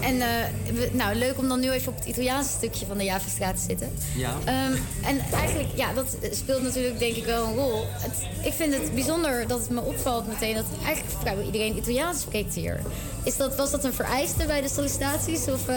[0.00, 0.28] En eh,
[0.74, 3.62] we- nou, leuk om dan nu even op het Italiaanse stukje van de Javastraat te
[3.68, 3.90] zitten.
[4.16, 4.30] Ja.
[4.44, 4.72] Ehm,
[5.04, 7.84] en eigenlijk, ja, dat speelt natuurlijk denk ik wel een rol.
[7.92, 12.20] Het, ik vind het bijzonder dat het me opvalt meteen dat eigenlijk vrijwel iedereen Italiaans
[12.20, 12.80] spreekt hier.
[13.22, 15.44] Is dat, was dat een vereiste bij de sollicitaties?
[15.48, 15.76] Of, eh,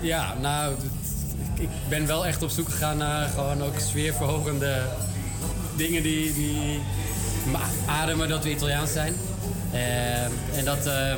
[0.00, 0.74] Ja, nou,
[1.60, 4.82] ik ben wel echt op zoek gegaan naar gewoon ook sfeerverhogende
[5.76, 6.80] dingen die, die
[7.50, 9.14] me ademen dat we Italiaans zijn.
[9.72, 10.24] Eh,
[10.58, 11.14] en dat, eh,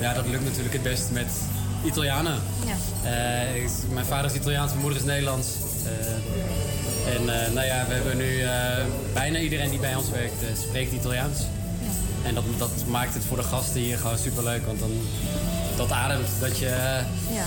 [0.00, 1.26] ja, dat lukt natuurlijk het best met
[1.84, 2.38] Italianen.
[2.66, 2.76] Ja.
[3.10, 5.48] Eh, ik- mijn vader is Italiaans, mijn moeder is Nederlands.
[7.16, 7.24] En
[7.54, 8.44] nou ja, we hebben nu
[9.12, 11.38] bijna iedereen die bij ons werkt spreekt Italiaans.
[12.22, 14.90] En dat, dat maakt het voor de gasten hier gewoon superleuk, want dan
[15.76, 16.66] dat ademt dat je
[17.32, 17.46] ja.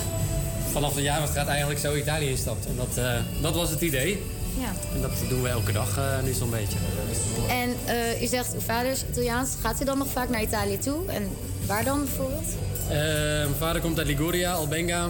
[0.71, 2.65] vanaf de Javastraat eigenlijk zo Italië instapt.
[2.65, 3.03] En dat,
[3.41, 4.23] dat was het idee.
[4.57, 4.71] Ja.
[4.95, 6.77] En dat doen we elke dag eh, nu zo'n beetje.
[7.49, 9.49] En eh, u zegt uw vader is Italiaans.
[9.61, 11.07] Gaat u dan nog vaak naar Italië toe?
[11.07, 11.29] En
[11.65, 12.55] waar dan bijvoorbeeld?
[12.89, 12.97] Eh,
[13.43, 15.09] mijn vader komt uit Liguria, Albenga.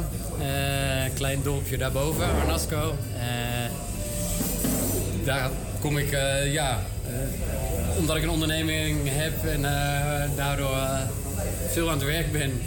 [1.13, 2.95] Klein dorpje daarboven, Arnasco.
[5.23, 5.49] Daar
[5.79, 6.11] kom ik,
[6.45, 6.79] ja,
[7.97, 9.61] omdat ik een onderneming heb en
[10.35, 10.77] daardoor
[11.67, 12.61] veel aan het werk ben,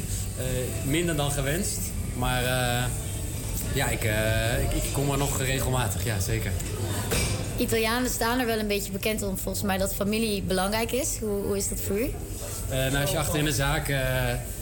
[0.84, 1.78] minder dan gewenst.
[2.16, 2.42] Maar
[3.74, 6.50] ja, ik, eh, ik, ik kom er nog regelmatig, ja zeker.
[7.56, 11.18] Italianen staan er wel een beetje bekend om volgens mij dat familie belangrijk is.
[11.20, 12.10] Hoe, hoe is dat voor u?
[12.68, 14.00] Eh, nou, als je achter in de zaak eh,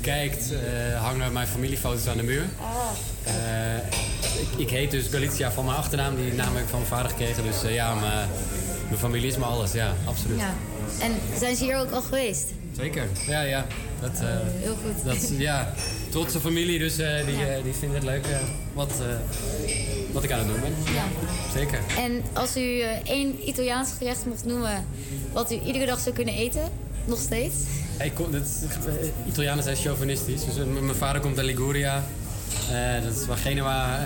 [0.01, 0.53] kijkt,
[1.01, 2.45] hangen mijn familiefoto's aan de muur.
[3.25, 3.77] Eh,
[4.41, 6.17] ik, ik heet dus Galicia van mijn achternaam.
[6.17, 7.43] Die naam heb ik van mijn vader gekregen.
[7.43, 8.29] Dus ja, mijn,
[8.89, 9.73] mijn familie is me alles.
[9.73, 10.39] Ja, absoluut.
[10.39, 10.55] Ja.
[11.01, 12.49] En zijn ze hier ook al geweest?
[12.81, 13.09] Zeker.
[13.27, 13.67] Ja, ja.
[14.01, 14.27] Dat, eh,
[14.61, 15.05] Heel goed.
[15.05, 15.73] Dat, ja,
[16.09, 16.79] trotse familie.
[16.79, 18.27] Dus eh, die, eh, die vinden het leuk
[18.73, 19.07] wat, eh,
[20.13, 20.95] wat ik aan het doen ben.
[20.95, 21.05] Ja.
[21.55, 21.79] Zeker.
[21.99, 24.85] En als u één Italiaans gerecht mocht noemen
[25.33, 26.69] wat u iedere dag zou kunnen eten,
[27.05, 27.55] nog steeds?
[28.03, 30.45] Ik kom, dat is, eh, Italianen zijn chauvinistisch.
[30.45, 32.05] Dus mijn vader komt uit Liguria.
[32.71, 33.99] Eh, dat is waar Genua,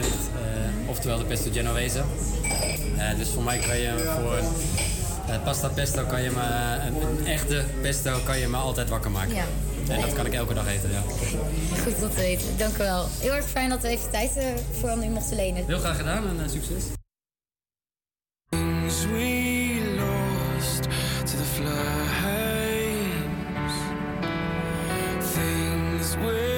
[0.00, 0.28] ligt,
[0.86, 2.02] oftewel de pesto genovese.
[2.96, 4.44] Eh, dus voor mij kan je voor een
[5.38, 9.34] pasta pesto kan je me, een, een echte pesto kan je me altijd wakker maken.
[9.34, 9.44] Ja.
[9.88, 11.00] En dat kan ik elke dag eten, ja.
[11.84, 12.46] Goed om te weten.
[12.56, 13.06] Dank u wel.
[13.18, 14.44] Heel erg fijn dat we even tijd eh,
[14.80, 15.66] voor aan u mochten lenen.
[15.66, 16.84] Heel graag gedaan en eh, succes.
[25.34, 26.49] Things we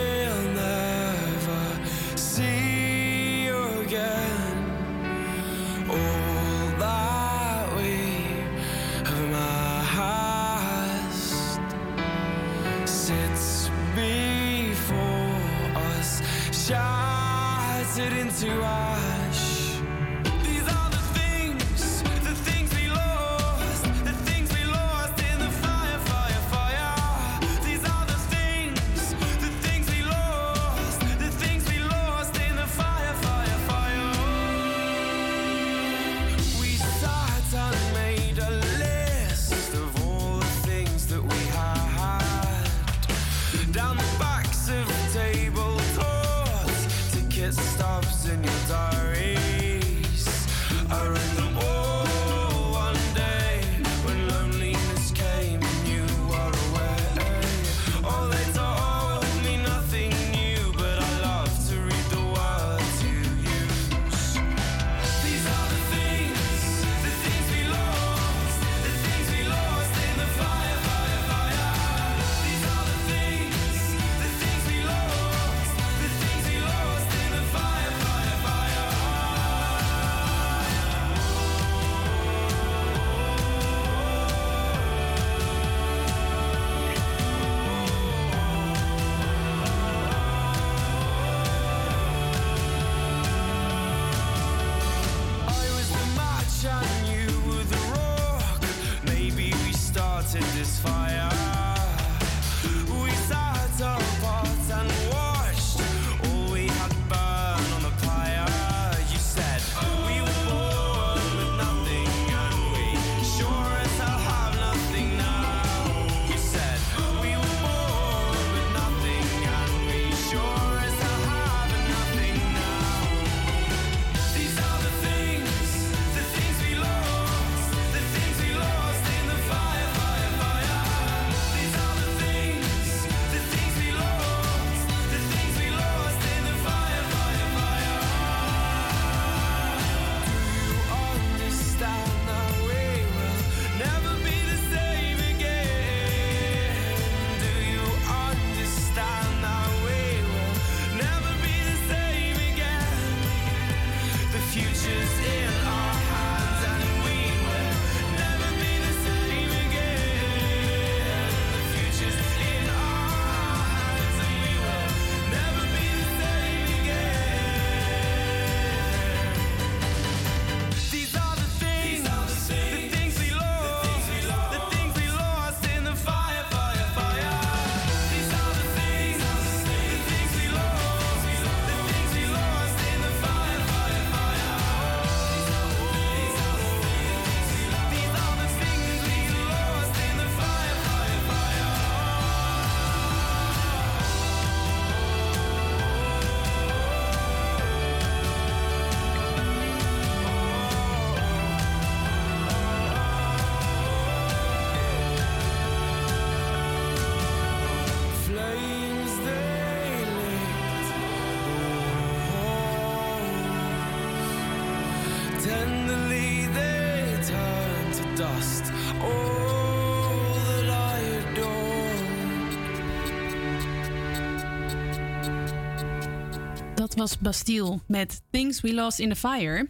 [227.03, 229.69] was Bastille met Things We Lost in the Fire.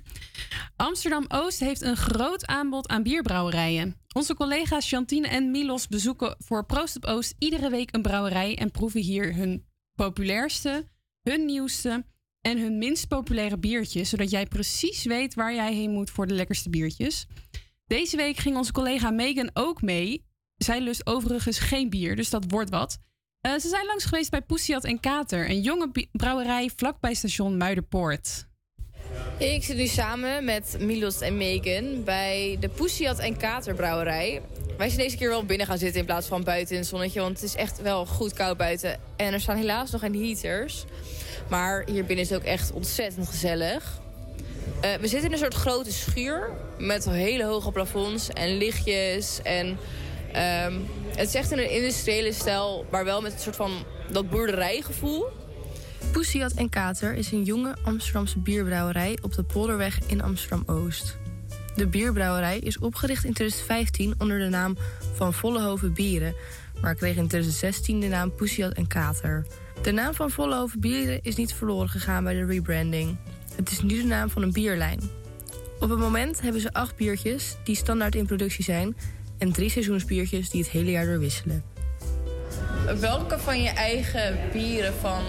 [0.76, 3.96] Amsterdam Oost heeft een groot aanbod aan bierbrouwerijen.
[4.14, 8.70] Onze collega's Chantine en Milos bezoeken voor Proost op Oost iedere week een brouwerij en
[8.70, 10.88] proeven hier hun populairste,
[11.22, 12.04] hun nieuwste
[12.40, 16.34] en hun minst populaire biertjes, zodat jij precies weet waar jij heen moet voor de
[16.34, 17.26] lekkerste biertjes.
[17.86, 20.26] Deze week ging onze collega Megan ook mee.
[20.56, 22.98] Zij lust overigens geen bier, dus dat wordt wat.
[23.42, 28.46] Eh, ze zijn langs geweest bij Poesiat en Kater, een jonge brouwerij vlakbij station Muiderpoort.
[29.38, 34.42] Ik zit nu samen met Milos en Megan bij de Poesiat en Katerbrouwerij.
[34.76, 37.20] Wij zijn deze keer wel binnen gaan zitten in plaats van buiten in het zonnetje...
[37.20, 39.00] want het is echt wel goed koud buiten.
[39.16, 40.84] En er staan helaas nog geen heaters.
[41.48, 44.00] Maar hier binnen is het ook echt ontzettend gezellig.
[44.80, 49.40] Eh, we zitten in een soort grote schuur met hele hoge plafonds en lichtjes.
[49.42, 49.78] En,
[50.32, 50.74] ehm,
[51.16, 53.72] het echt in een industriële stijl, maar wel met een soort van
[54.10, 55.26] dat boerderijgevoel.
[56.12, 61.16] Poesiat en Kater is een jonge Amsterdamse bierbrouwerij op de Polderweg in Amsterdam-Oost.
[61.74, 64.76] De bierbrouwerij is opgericht in 2015 onder de naam
[65.14, 66.34] Van Vollehoven Bieren,
[66.80, 69.46] maar kreeg in 2016 de naam Poesiat en Kater.
[69.82, 73.16] De naam van Vollehoven Bieren is niet verloren gegaan bij de rebranding.
[73.54, 75.00] Het is nu de naam van een bierlijn.
[75.80, 78.96] Op het moment hebben ze acht biertjes die standaard in productie zijn
[79.42, 81.64] en drie seizoensbiertjes die het hele jaar doorwisselen.
[83.00, 85.22] Welke van je eigen bieren van,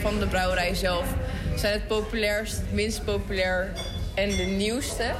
[0.00, 1.06] van de brouwerij zelf
[1.56, 3.72] zijn het populairst, het minst populair
[4.14, 5.12] en de nieuwste?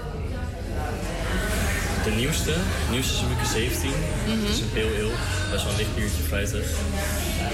[2.04, 3.90] De nieuwste, de nieuwste is Wicke 17.
[3.90, 4.40] Mhm.
[4.40, 5.12] Dat is een pale ale.
[5.50, 6.70] Best wel een licht biertje, fruitig.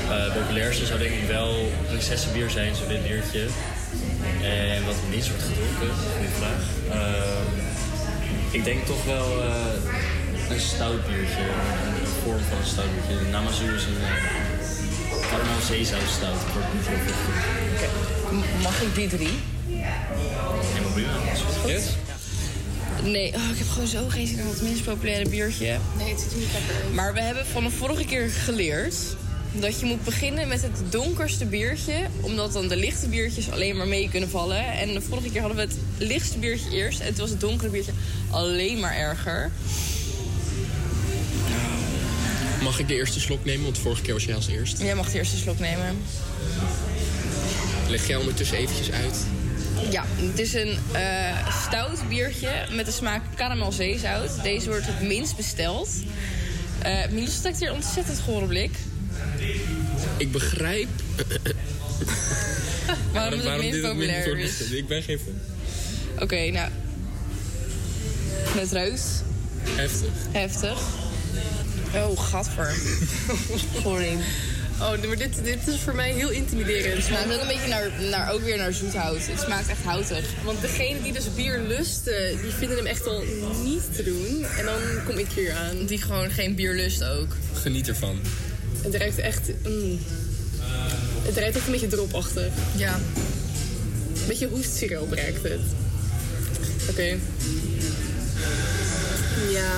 [0.09, 3.47] Eh populairste zou denk ik wel prinsessenbier zijn, zo dit biertje.
[4.43, 6.63] En wat het minst wordt gedronken, goede vraag.
[6.91, 7.75] Ehm,
[8.51, 10.03] ik denk toch wel eh,
[10.51, 13.25] een stout biertje, een, vorm van een stout biertje.
[13.25, 14.01] De Namazu is een
[15.31, 16.39] caramel zeezout stout.
[16.45, 19.39] Het wordt niet heel Mag ik die drie?
[19.67, 21.13] Helemaal prima,
[21.63, 22.03] goed.
[23.03, 25.79] Nee, oh, ik heb gewoon zo geen zin in het minst populaire biertje.
[25.99, 26.95] Nee, het is niet lekker.
[26.95, 28.95] Maar we hebben van de vorige keer geleerd
[29.53, 33.89] dat je moet beginnen met het donkerste biertje, omdat dan de lichte biertjes alleen maar
[33.89, 34.73] mee kunnen vallen.
[34.73, 37.71] En de vorige keer hadden we het lichtste biertje eerst en toen was het donkere
[37.71, 37.93] biertje
[38.31, 39.51] alleen maar erger.
[42.65, 43.65] Mag ik de eerste slok nemen?
[43.65, 44.81] Want vorige keer was jij als eerst.
[44.81, 45.97] Jij mag de eerste slok nemen.
[47.89, 49.17] Leg jij ondertussen eventjes uit.
[49.91, 54.43] Ja, het is een eh, stout biertje met de smaak karamel zeezout.
[54.43, 55.89] Deze wordt het minst besteld.
[56.83, 58.77] Eh Milos trekt hier ontzettend gore blik.
[60.17, 60.89] Ik begrijp
[63.13, 64.61] Waarom, het minst dit het populair is.
[64.61, 65.41] Ik ben geen fan.
[66.23, 66.71] Oké, nou.
[68.45, 69.23] Het ruikt
[69.65, 70.11] Heftig.
[70.33, 70.79] heftig.
[71.97, 72.75] Oh, gadver.
[73.83, 74.19] Sorry.
[74.81, 76.95] Oh, maar dit, dit is voor mij heel intimiderend.
[76.95, 79.27] Het smaakt ook een beetje naar, naar, ook weer naar zoethout.
[79.27, 80.25] Het smaakt echt houtig.
[80.45, 83.23] Want degene die dus bier lusten, die vinden hem echt al
[83.65, 84.45] niet te doen.
[84.59, 85.87] En dan kom ik hier aan.
[85.87, 87.37] Die gewoon geen bier lust ook.
[87.53, 88.21] Geniet ervan.
[88.83, 89.51] Het ruikt echt...
[89.63, 89.99] mm.
[91.23, 92.53] Het ruikt echt een beetje dropachtig.
[92.77, 92.95] Ja.
[94.15, 95.61] Een beetje hoestsiroop ruikt het.
[96.91, 97.17] Oké.
[99.51, 99.71] Ja,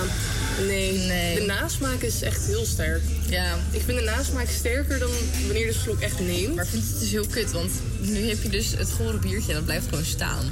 [1.06, 1.34] nee.
[1.34, 3.02] De nasmaak is echt heel sterk.
[3.28, 3.58] Ja.
[3.70, 5.10] Ik vind de nasmaak sterker dan
[5.46, 6.54] wanneer de slok echt neemt.
[6.54, 9.48] Maar ik vind het dus heel kut, want nu heb je dus het gore biertje
[9.48, 10.50] en dat blijft gewoon staan.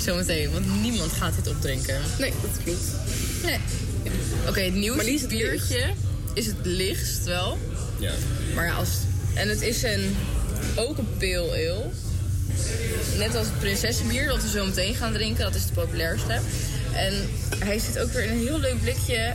[0.00, 2.00] Zometeen, want niemand gaat dit opdrinken.
[2.18, 2.84] Nee, dat klopt.
[3.44, 3.58] Nee.
[4.48, 5.94] Oké, het nieuwste is het biertje
[6.34, 7.58] is het lichtst wel.
[7.98, 8.12] Ja.
[8.54, 8.88] Maar ja, als...
[9.34, 10.16] En het is een,
[10.74, 11.90] ook een pale ale.
[13.18, 15.44] Net als het prinsessenbier dat we zo meteen gaan drinken.
[15.44, 16.40] Dat is de populairste.
[16.96, 19.32] En hij zit ook weer in een heel leuk blikje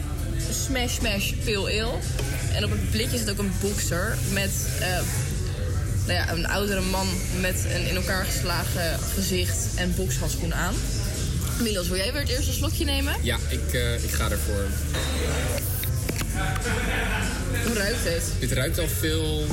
[0.52, 1.98] Smash Smash Pale Ale.
[2.54, 4.88] En op het blikje zit ook een boxer met eh,
[6.06, 7.08] nou ja, een oudere man
[7.40, 10.74] met een in elkaar geslagen gezicht en bokshandschoenen aan.
[11.62, 13.14] Milos, wil jij weer het eerste slokje nemen?
[13.22, 14.66] Ja, ik, eh, ik ga ervoor.
[17.66, 18.24] Hoe ruikt het?
[18.40, 19.46] Dit ruikt al veel...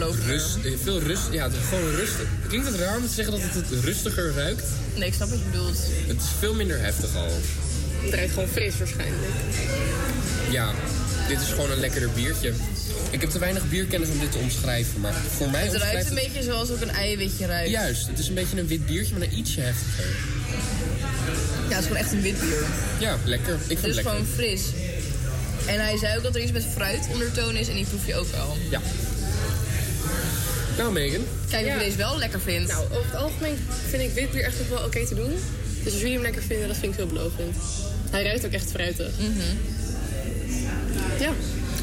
[0.00, 1.22] Rust, eh, veel rust.
[1.30, 2.26] Ja, gewoon rustig.
[2.48, 4.64] Klinkt het raar om te zeggen dat het het rustiger ruikt?
[4.94, 5.76] Nee, ik snap wat je bedoelt.
[6.06, 7.28] Het is veel minder heftig al.
[8.02, 9.22] Het ruikt gewoon fris waarschijnlijk.
[10.50, 10.72] Ja,
[11.28, 12.52] dit is gewoon een lekkerder biertje.
[13.10, 16.14] Ik heb te weinig bierkennis om dit te omschrijven, maar voor mij Het ruikt een
[16.14, 17.70] beetje zoals ook een eiwitje ruikt.
[17.70, 20.04] Juist, het is een beetje een wit biertje, maar dan ietsje heftiger.
[21.68, 22.64] Ja, het is gewoon echt een wit bier.
[22.98, 23.54] Ja, lekker.
[23.54, 24.12] Ik vind Het het is lekker.
[24.12, 24.62] gewoon fris.
[25.66, 28.14] En hij zei ook dat er iets met fruit ondertoon is en die proef je
[28.14, 28.56] ook wel.
[28.70, 28.80] Ja.
[30.78, 31.20] Nou, Megan.
[31.50, 31.74] Kijk of Ja.
[31.78, 32.68] je deze wel lekker vindt.
[32.72, 33.56] Nou, over het algemeen
[33.90, 35.32] vind ik wit bier echt nog wel oké te doen.
[35.82, 37.56] Dus als jullie hem lekker vinden, dat vind ik heel belovend.
[38.10, 39.10] Hij ruikt ook echt fruitig.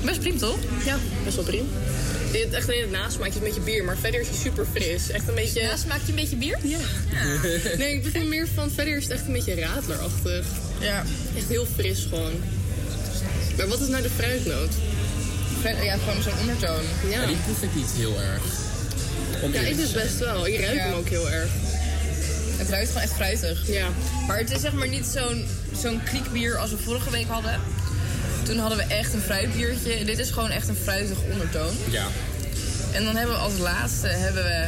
[0.05, 0.57] Best prima, toch?
[0.85, 1.67] Ja, best wel prima.
[2.31, 5.09] Je hebt echt alleen het nasmaakje een beetje bier, maar verder is hij super fris.
[5.09, 5.59] Echt een beetje...
[5.61, 6.57] Ja, smaakt je een beetje bier?
[6.63, 6.77] Ja.
[7.77, 10.45] Nee, ik vind meer van verder is het echt een beetje radlerachtig.
[10.79, 11.03] Ja.
[11.37, 12.33] Echt heel fris gewoon.
[13.57, 14.71] Maar wat is nou de fruitnoot?
[15.83, 16.83] Ja, gewoon zo'n ondertoon.
[17.09, 17.21] Ja.
[17.21, 18.41] Ja, die proef ik niet heel erg.
[19.41, 20.03] Ja, te dus zijn.
[20.05, 20.47] best wel.
[20.47, 20.83] Ik ruik Ja.
[20.83, 21.49] hem ook heel erg.
[22.57, 23.67] Het ruikt gewoon echt fruitig.
[23.67, 23.87] Ja.
[24.27, 25.45] Maar het is zeg maar niet zo'n
[25.81, 27.59] zo'n kriekbier als we vorige week hadden.
[28.43, 30.05] Toen hadden we echt een fruitbiertje.
[30.05, 31.73] Dit is gewoon echt een fruitige ondertoon.
[31.89, 32.05] Ja.
[32.91, 34.67] En dan hebben we als laatste hebben we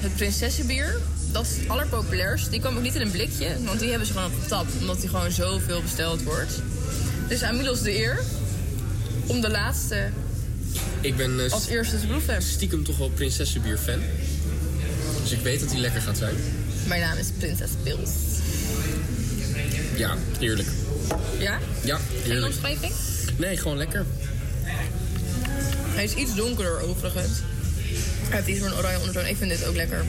[0.00, 0.96] het prinsessenbier.
[1.32, 2.50] Dat is het allerpopulairst.
[2.50, 4.66] Die kwam ook niet in een blikje, want die hebben ze gewoon op tap.
[4.80, 6.52] Omdat die gewoon zoveel besteld wordt.
[7.28, 8.20] Dus aan Milos de eer
[9.26, 10.10] om de laatste
[11.02, 11.96] Ik ben eh, als eerste
[12.38, 14.00] stiekem toch wel prinsessenbier fan.
[15.22, 16.34] Dus ik weet dat die lekker gaat zijn.
[16.86, 18.10] Mijn naam is Prinses Pils.
[19.96, 20.68] Ja, heerlijk.
[21.38, 21.58] Ja?
[21.84, 22.46] Ja, Geen heerlijk.
[22.52, 22.92] omschrijving?
[23.36, 24.04] Nee, gewoon lekker.
[25.94, 27.30] Hij is iets donkerder overigens.
[28.28, 29.26] Hij heeft iets meer een oranje ondertoon.
[29.26, 30.04] Ik vind dit ook lekker.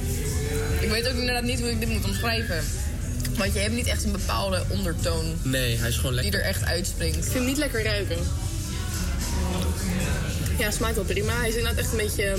[0.80, 2.64] Ik weet ook inderdaad niet hoe ik dit moet omschrijven.
[3.38, 6.40] Want je hebt niet echt een bepaalde ondertoon Nee, hij is gewoon die lekker.
[6.40, 7.16] er echt uitspringt.
[7.18, 8.18] Ik vind hem niet lekker ruiken.
[10.58, 11.38] Ja, smaakt wel prima.
[11.40, 12.36] Hij is inderdaad echt een beetje...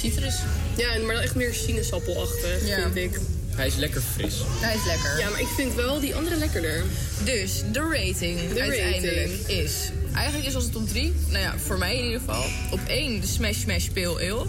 [0.00, 0.34] Citrus.
[0.76, 2.82] Ja, maar dan echt meer sinaasappelachtig, Ja.
[2.92, 3.20] vind ik.
[3.50, 4.34] Hij is lekker fris.
[4.46, 5.18] Hij is lekker.
[5.18, 6.82] Ja, maar ik vind wel die andere lekkerder.
[7.24, 9.46] Dus de rating De uiteindelijk rating.
[9.48, 9.72] is...
[10.14, 12.44] Eigenlijk is onze top 3, nou ja, voor mij in ieder geval...
[12.70, 14.44] op 1 de Smash Smash Pale Ale.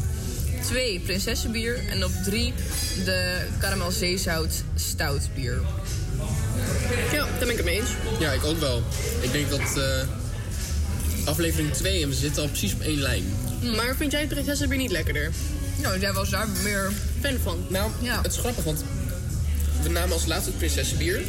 [0.65, 1.79] 2 Prinsessenbier.
[1.89, 2.53] En op 3
[3.05, 5.61] de Caramel Zeezout Stout bier.
[7.11, 7.89] Ja, daar ben ik het mee eens.
[8.19, 8.83] Ja, ik ook wel.
[9.21, 10.07] Ik denk dat eh,
[11.25, 13.23] aflevering 2 en we zitten al precies op één lijn.
[13.75, 15.31] Maar vind jij het prinsessenbier niet lekkerder?
[15.81, 16.91] Nou, jij was daar meer
[17.21, 17.65] fan van.
[17.69, 18.83] Nou, het is grappig, want
[19.83, 21.21] we namen als laatste het prinsessenbier.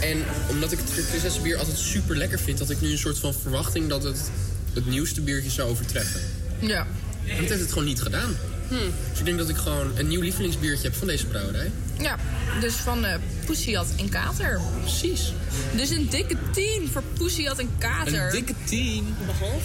[0.00, 3.34] En omdat ik het prinsessenbier altijd super lekker vind, had ik nu een soort van
[3.34, 4.30] verwachting dat het
[4.74, 6.20] het nieuwste biertje zou overtreffen.
[6.60, 6.86] Ja.
[7.26, 8.36] En dat heeft het gewoon niet gedaan.
[8.68, 11.70] Dus ik denk dat ik gewoon een nieuw lievelingsbiertje heb van deze brouwerij.
[11.98, 12.16] Ja,
[12.60, 13.14] dus van eh
[13.46, 14.60] Poesiat en Kater.
[14.80, 15.32] Precies.
[15.76, 18.24] Dus een dikke 10 voor Poesiat en Kater.
[18.26, 19.14] Een dikke 10.
[19.26, 19.64] Behalve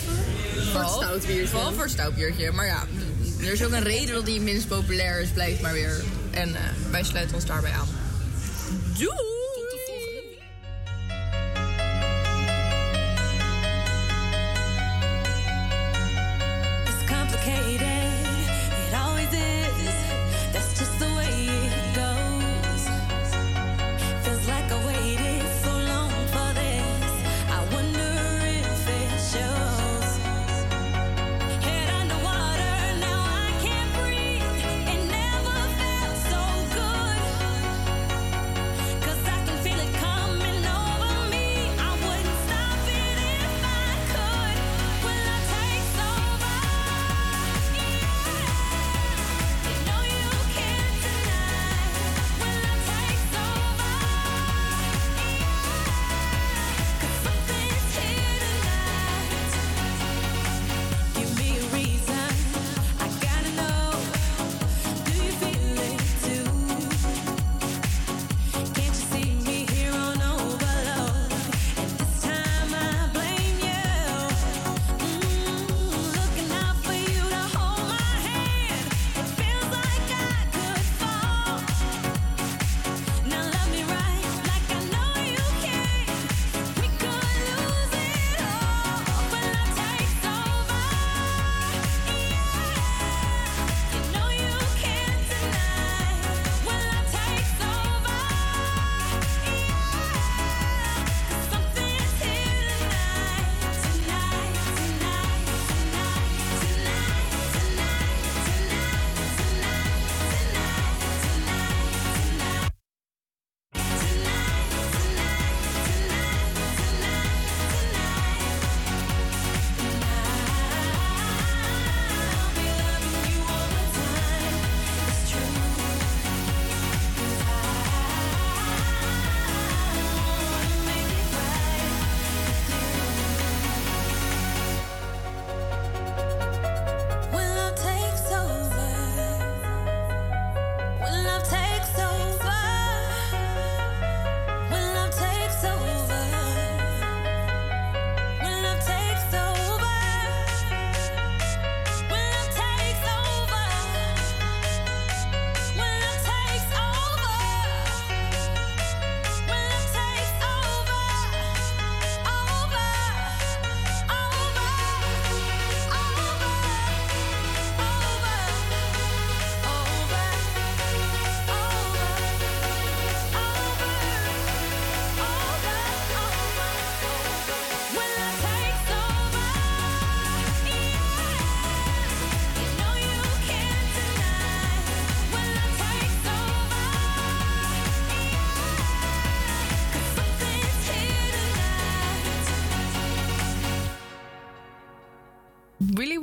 [0.71, 1.47] voor het stoutbiertje.
[1.47, 2.51] Vooral voor het stoutbiertje.
[2.51, 2.83] Maar ja,
[3.39, 6.03] er is ook een reden dat die minst populair is, blijkt maar weer.
[6.31, 7.87] En eh, wij sluiten ons daarbij aan.
[8.97, 9.42] Doei!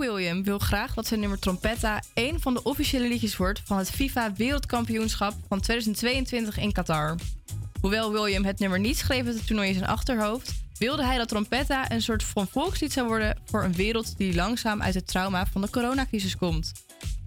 [0.00, 3.90] William wil graag dat zijn nummer Trompetta één van de officiële liedjes wordt van het
[3.90, 7.14] FIFA Wereldkampioenschap van 2022 in Qatar.
[7.80, 11.90] Hoewel William het nummer niet schreef het toernooi in zijn achterhoofd, wilde hij dat Trompetta
[11.90, 15.60] een soort van volkslied zou worden voor een wereld die langzaam uit het trauma van
[15.60, 16.72] de coronacrisis komt.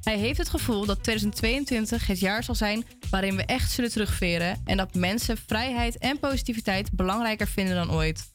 [0.03, 4.61] Hij heeft het gevoel dat 2022 het jaar zal zijn waarin we echt zullen terugveren
[4.65, 8.31] en dat mensen vrijheid en positiviteit belangrijker vinden dan ooit.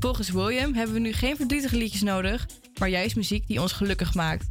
[0.00, 2.46] Volgens William hebben we nu geen verdrietige liedjes nodig,
[2.78, 4.46] maar juist muziek die ons gelukkig maakt.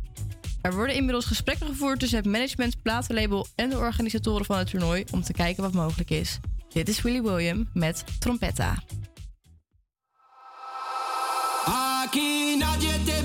[0.61, 5.03] Er worden inmiddels gesprekken gevoerd tussen het management, platenlabel en de organisatoren van het toernooi
[5.11, 6.39] om te kijken wat mogelijk is.
[6.69, 8.83] Dit is Willy William met Trompetta.
[11.65, 13.22] Aquí nadie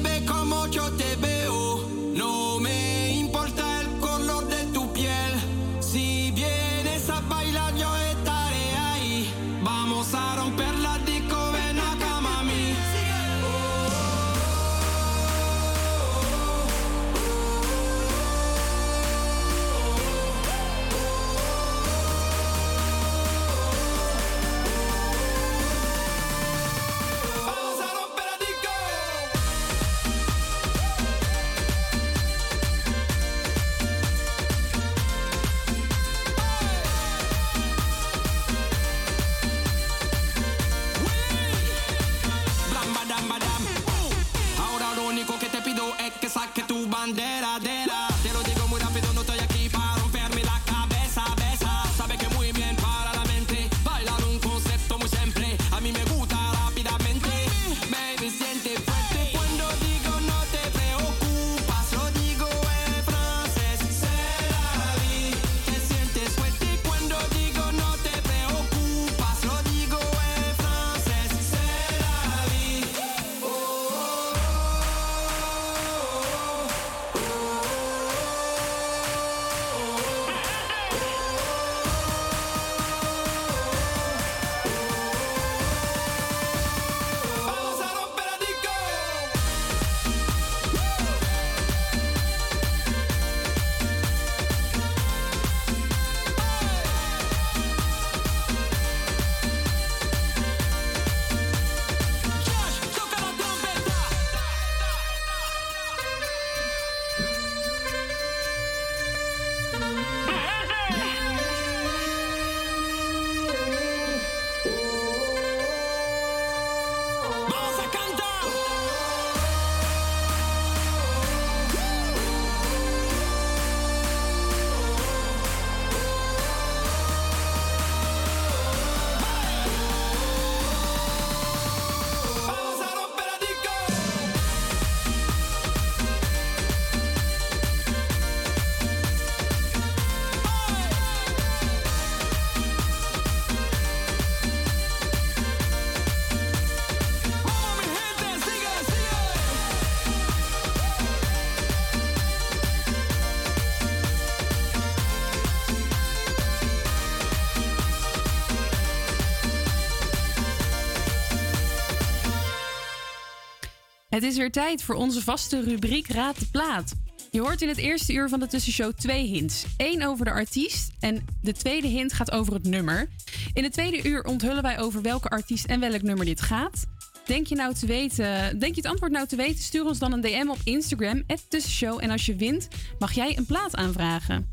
[164.19, 166.93] Het is weer tijd voor onze vaste rubriek Raad de Plaat.
[167.31, 169.65] Je hoort in het eerste uur van de tussenshow twee hints.
[169.77, 173.09] Eén over de artiest en de tweede hint gaat over het nummer.
[173.53, 176.85] In het tweede uur onthullen wij over welke artiest en welk nummer dit gaat.
[177.27, 179.65] Denk je, nou te weten, denk je het antwoord nou te weten?
[179.65, 182.03] Stuur ons dan een DM op Instagram, tussenshow.
[182.03, 184.51] En als je wint, mag jij een plaat aanvragen.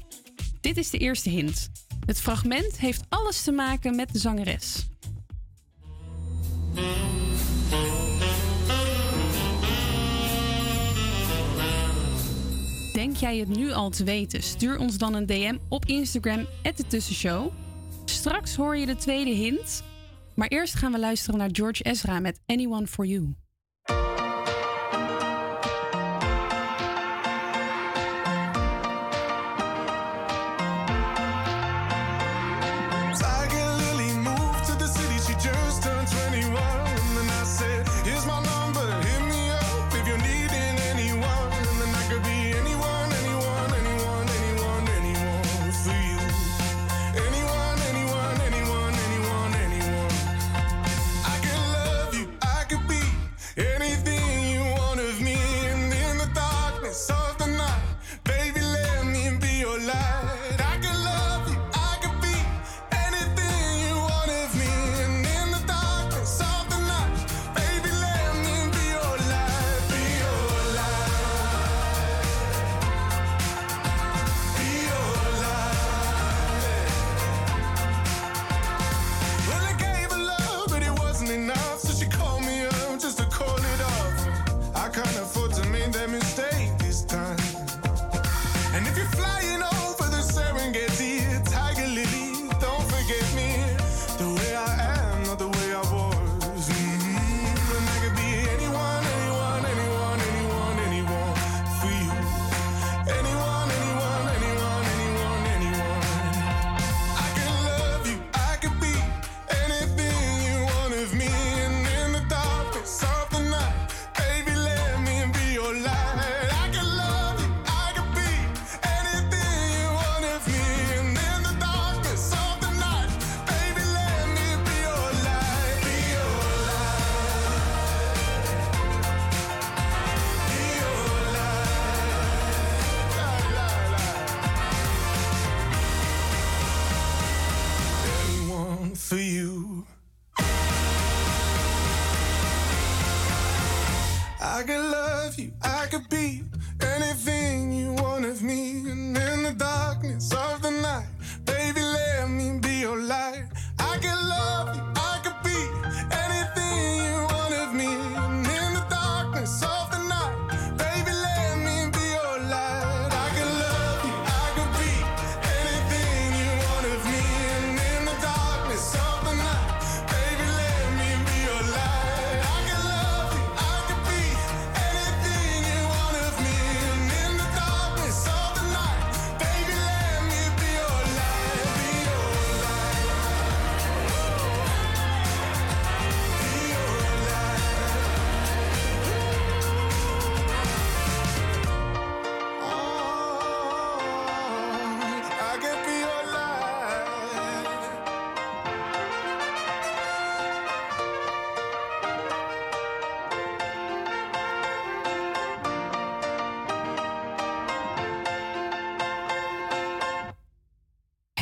[0.61, 1.69] Dit is de eerste hint.
[2.05, 4.87] Het fragment heeft alles te maken met de zangeres.
[12.95, 14.43] Denk jij het nu al te weten?
[14.43, 17.51] Stuur ons dan een DM op Instagram, de Tussenshow.
[18.05, 19.83] Straks hoor je de tweede hint.
[20.35, 23.35] Maar eerst gaan we luisteren naar George Ezra met Anyone for You.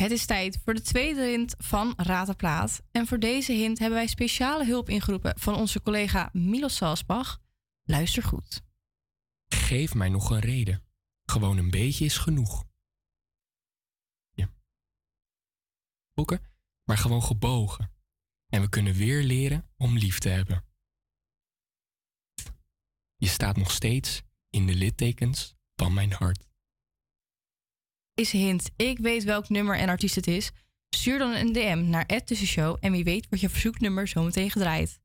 [0.04, 2.82] Het is tijd voor de tweede hint van Raad de Plaat.
[2.90, 7.40] En voor deze hint hebben wij speciale hulp ingeroepen van onze collega Milos Salsbach.
[7.84, 8.62] Luister goed.
[9.46, 10.84] Geef mij nog een reden.
[11.24, 12.64] Gewoon een beetje is genoeg.
[16.14, 16.42] Boeken,
[16.84, 17.92] maar gewoon gebogen.
[18.48, 20.64] En we kunnen weer leren om lief te hebben.
[23.16, 26.53] Je staat nog steeds in de littekens van mijn hart.
[28.14, 30.50] Is hint, ik weet welk nummer en artiest het is.
[30.90, 35.00] Stuur dan een DM naar @tussenshow en wie weet wordt je verzoeknummer zometeen gedraaid.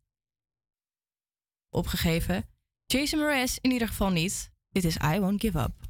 [1.70, 2.49] Opgegeven.
[2.86, 4.51] Jason Mraz in ieder geval niet.
[4.70, 5.88] Dit is I Won't Give Up.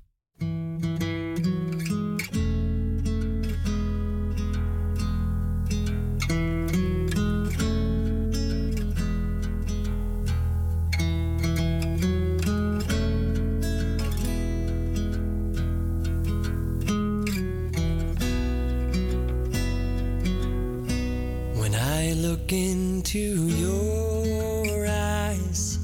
[22.50, 25.78] Look into your eyes,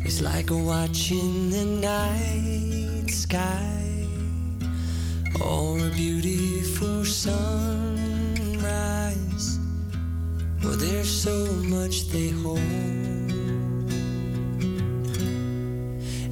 [0.00, 4.06] it's like watching the night sky
[5.44, 7.58] or a beautiful sunrise.
[10.62, 12.60] Well, there's so much they hold.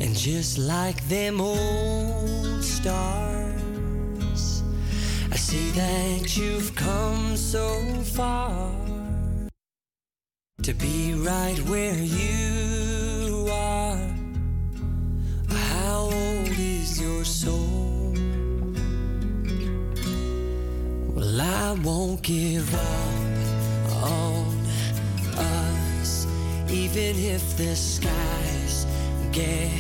[0.01, 4.63] And just like them old stars,
[5.33, 8.84] I see that you've come so far
[10.65, 13.99] to be right where you are.
[15.51, 18.15] How old is your soul?
[21.13, 24.57] Well, I won't give up on
[25.37, 26.27] us,
[26.71, 28.87] even if the skies
[29.33, 29.71] get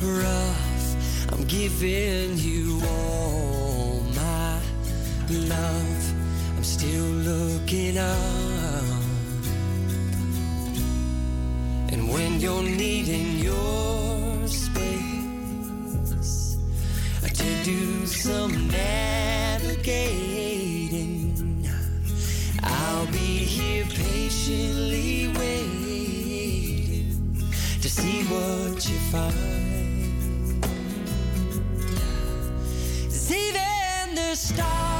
[0.00, 1.30] rough.
[1.30, 4.60] I'm giving you all my
[5.28, 6.14] love.
[6.56, 8.55] I'm still looking up.
[11.92, 14.98] And when you're needing your space
[17.22, 20.04] to do some navigating,
[22.62, 27.06] I'll be here patiently waiting
[27.80, 30.62] to see what you find.
[33.04, 34.95] 'Cause even the stars,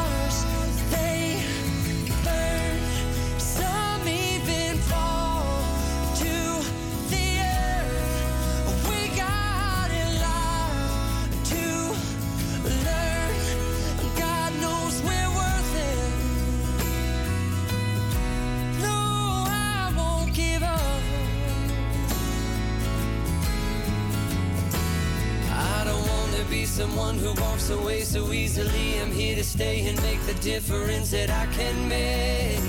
[26.77, 29.01] someone who walks away so easily.
[29.01, 32.61] I'm here to stay and make the difference that I can make.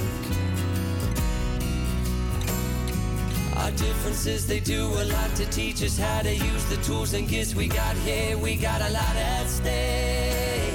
[3.58, 7.28] Our differences, they do a lot to teach us how to use the tools and
[7.28, 8.38] gifts we got here.
[8.38, 10.74] We got a lot at stake.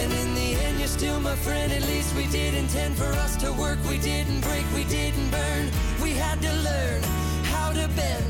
[0.00, 1.72] And in the end, you're still my friend.
[1.72, 3.78] At least we did intend for us to work.
[3.88, 5.70] We didn't break, we didn't burn.
[6.02, 7.02] We had to learn
[7.44, 8.25] how to bend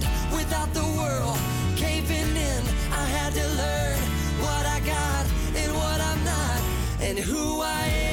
[3.37, 3.99] to learn
[4.41, 6.61] what I got and what I'm not,
[7.03, 8.06] and who I am.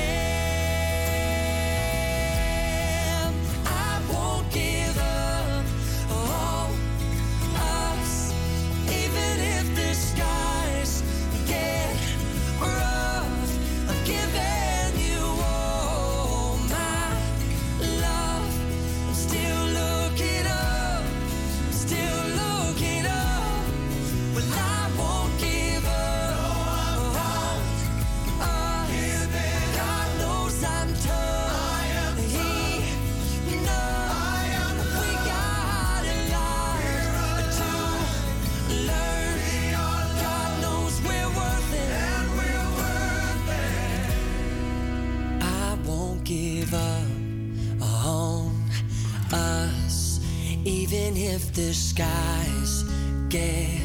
[51.33, 52.83] If the skies
[53.27, 53.81] get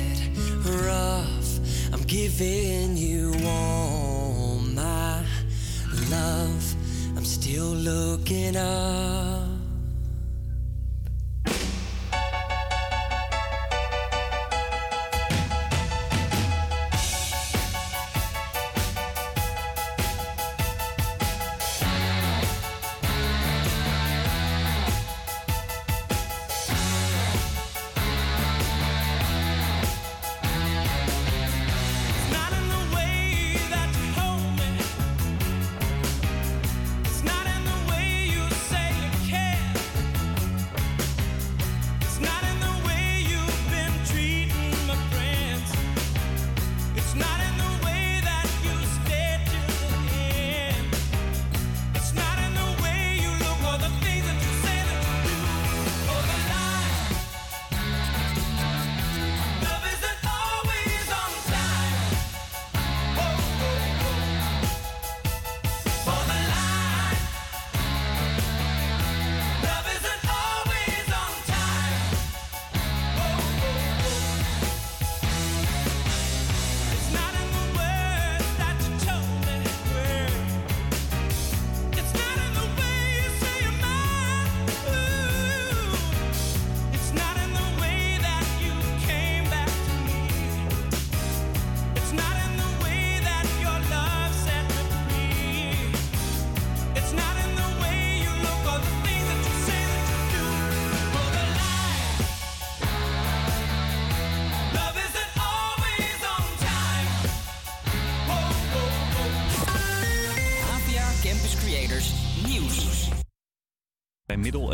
[0.84, 1.58] rough,
[1.94, 5.24] I'm giving you all my
[6.10, 6.74] love.
[7.16, 9.37] I'm still looking up.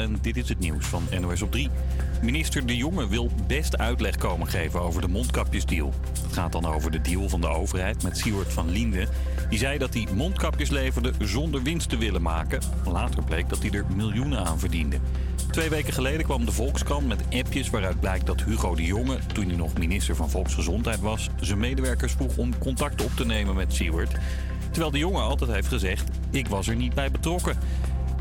[0.05, 1.71] En dit is het nieuws van NOS op 3.
[2.23, 5.93] Minister De Jonge wil best uitleg komen geven over de mondkapjesdeal.
[6.23, 9.09] Het gaat dan over de deal van de overheid met Siewert van Liende.
[9.49, 12.61] Die zei dat hij mondkapjes leverde zonder winst te willen maken.
[12.85, 14.99] Later bleek dat hij er miljoenen aan verdiende.
[15.51, 19.47] Twee weken geleden kwam de Volkskrant met appjes waaruit blijkt dat Hugo de Jonge, toen
[19.47, 23.75] hij nog minister van Volksgezondheid was, zijn medewerkers vroeg om contact op te nemen met
[23.75, 24.13] Siewert.
[24.71, 27.59] Terwijl de jongen altijd heeft gezegd: Ik was er niet bij betrokken.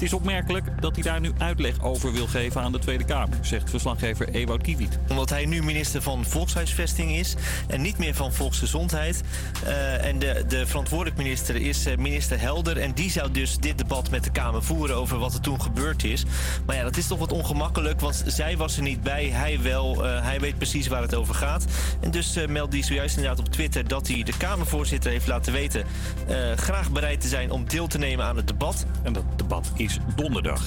[0.04, 3.38] Het is opmerkelijk dat hij daar nu uitleg over wil geven aan de Tweede Kamer,
[3.42, 5.00] zegt verslaggever Ewout Kiewiet.
[5.10, 7.36] Omdat hij nu minister van Volkshuisvesting is
[7.68, 9.22] en niet meer van Volksgezondheid.
[9.66, 12.78] Eh, en de, de verantwoordelijk minister is eh, minister Helder.
[12.78, 16.04] En die zou dus dit debat met de Kamer voeren over wat er toen gebeurd
[16.04, 16.26] is.
[16.66, 19.26] Maar ja, dat is toch wat ongemakkelijk, want zij was er niet bij.
[19.26, 20.06] Hij wel.
[20.06, 21.66] Eh, hij weet precies waar het over gaat.
[22.00, 25.54] En dus uh, meldt hij zojuist inderdaad op Twitter dat hij de Kamervoorzitter heeft laten
[25.54, 25.84] weten.
[26.28, 28.86] eh, graag bereid te zijn om deel te nemen aan het debat.
[29.04, 30.62] En dat debat is donderdag.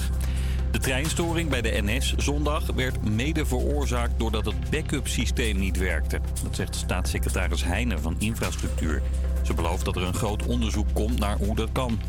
[0.71, 6.19] De treinstoring bij de NS zondag werd mede veroorzaakt doordat het backup systeem niet werkte.
[6.43, 9.01] Dat zegt staatssecretaris Heijnen van Infrastructuur.
[9.43, 11.99] Ze belooft dat er een groot onderzoek komt naar hoe dat kan.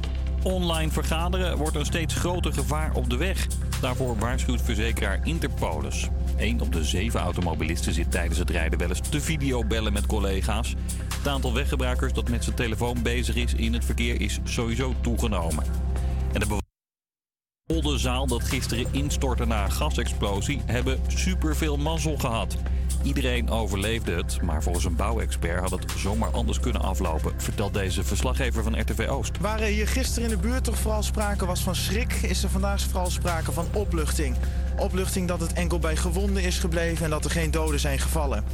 [0.42, 3.46] Online vergaderen wordt een steeds groter gevaar op de weg.
[3.80, 6.08] Daarvoor waarschuwt verzekeraar Interpolis.
[6.36, 10.74] Eén op de zeven automobilisten zit tijdens het rijden wel eens te videobellen met collega's.
[11.18, 15.64] Het aantal weggebruikers dat met zijn telefoon bezig is in het verkeer is sowieso toegenomen.
[16.32, 16.46] En de
[17.74, 22.56] bewoners zaal dat gisteren instortte na een gasexplosie hebben superveel mazzel gehad.
[23.02, 28.04] Iedereen overleefde het, maar volgens een bouwexpert had het zomaar anders kunnen aflopen, vertelt deze
[28.04, 29.38] verslaggever van RTV Oost.
[29.40, 32.50] Waar er hier gisteren in de buurt toch vooral sprake was van schrik, is er
[32.50, 34.36] vandaag vooral sprake van opluchting.
[34.76, 38.44] Opluchting dat het enkel bij gewonden is gebleven en dat er geen doden zijn gevallen.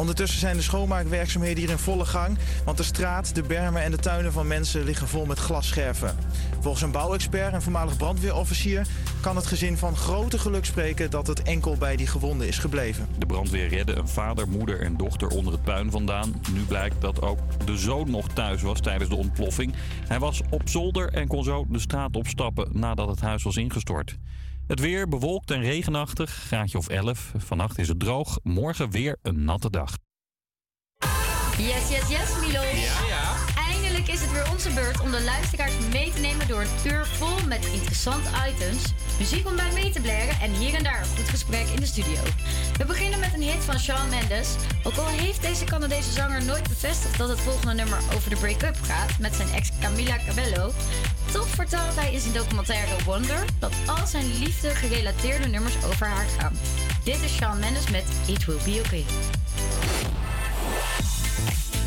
[0.00, 3.96] Ondertussen zijn de schoonmaakwerkzaamheden hier in volle gang, want de straat, de bermen en de
[3.96, 6.16] tuinen van mensen liggen vol met glasscherven.
[6.60, 8.86] Volgens een bouwexpert en voormalig brandweerofficier
[9.20, 13.08] kan het gezin van grote geluk spreken dat het enkel bij die gewonden is gebleven.
[13.18, 16.40] De brandweer redde een vader, moeder en dochter onder het puin vandaan.
[16.52, 19.74] Nu blijkt dat ook de zoon nog thuis was tijdens de ontploffing.
[20.08, 24.16] Hij was op zolder en kon zo de straat opstappen nadat het huis was ingestort.
[24.70, 27.32] Het weer bewolkt en regenachtig, graadje of 11.
[27.36, 29.94] Vannacht is het droog, morgen weer een natte dag.
[31.58, 32.62] Yes, yes, yes, Milo.
[32.62, 33.59] Ja, ja.
[34.06, 37.46] Is het weer onze beurt om de luisteraars mee te nemen door een uur vol
[37.46, 38.82] met interessante items,
[39.18, 41.86] muziek om bij mee te blaren en hier en daar een goed gesprek in de
[41.86, 42.22] studio.
[42.76, 44.48] We beginnen met een hit van Shawn Mendes.
[44.82, 48.76] Ook al heeft deze Canadese zanger nooit bevestigd dat het volgende nummer over de break-up
[48.82, 50.72] gaat met zijn ex Camila Cabello,
[51.32, 56.26] toch vertelt hij in zijn documentaire Wonder dat al zijn liefde gerelateerde nummers over haar
[56.38, 56.58] gaan.
[57.04, 59.04] Dit is Shawn Mendes met It Will Be Okay.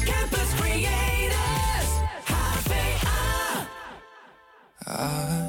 [0.06, 1.73] Campus Creators,
[4.86, 5.48] Are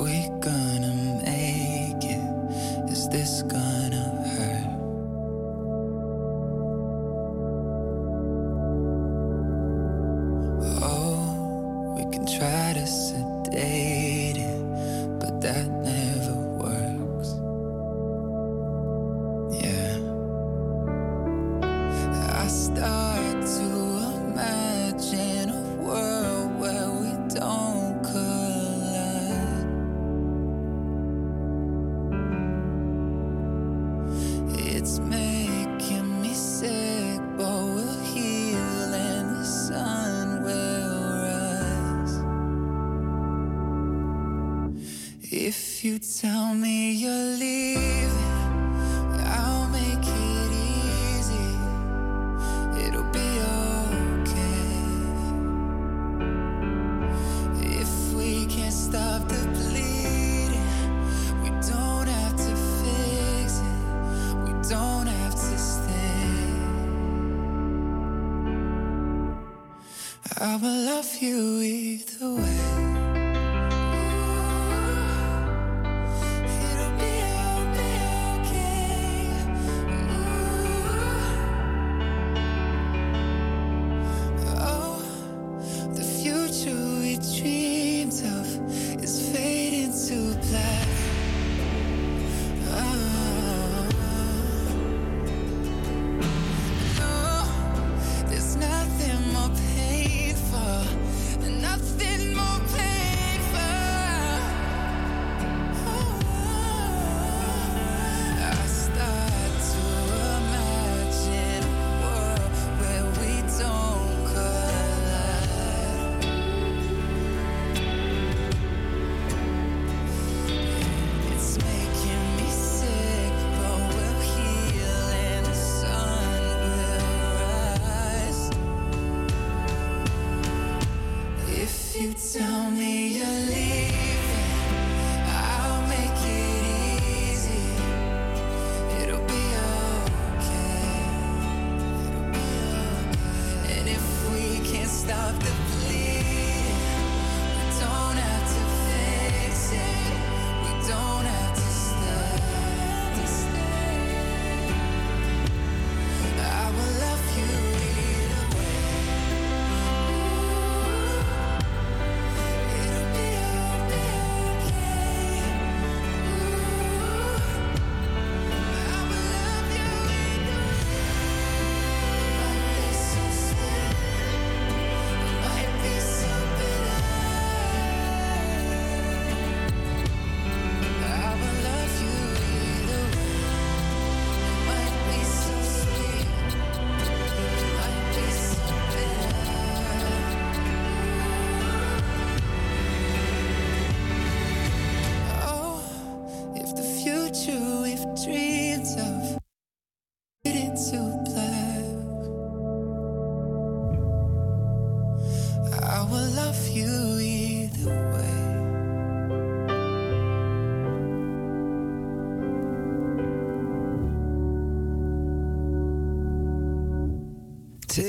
[0.00, 2.90] we gonna make it?
[2.90, 3.71] Is this gonna
[45.92, 47.21] you tell me you're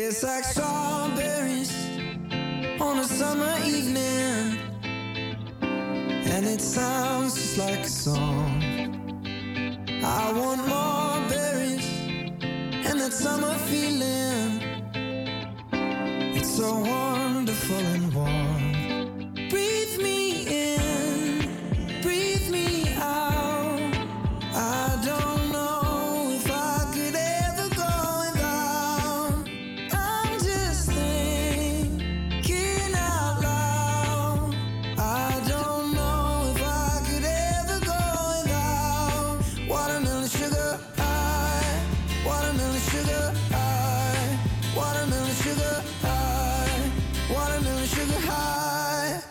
[0.05, 0.82] It's like so
[40.73, 44.39] sugar high, watermelon sugar high,
[44.75, 46.91] watermelon sugar high,
[47.33, 49.21] watermelon sugar high,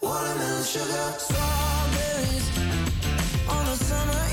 [0.00, 2.50] watermelon sugar strawberries
[3.48, 4.23] on a summer.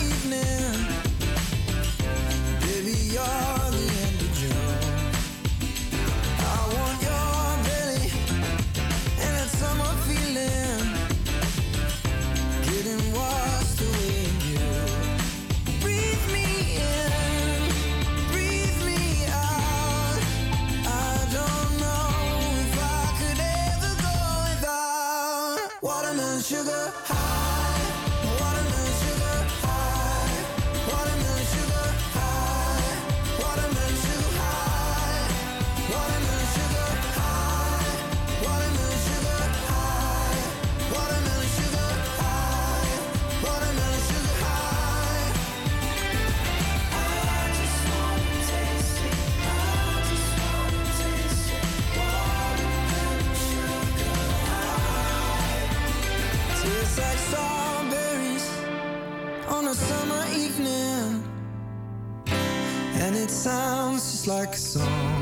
[64.27, 65.20] like a song.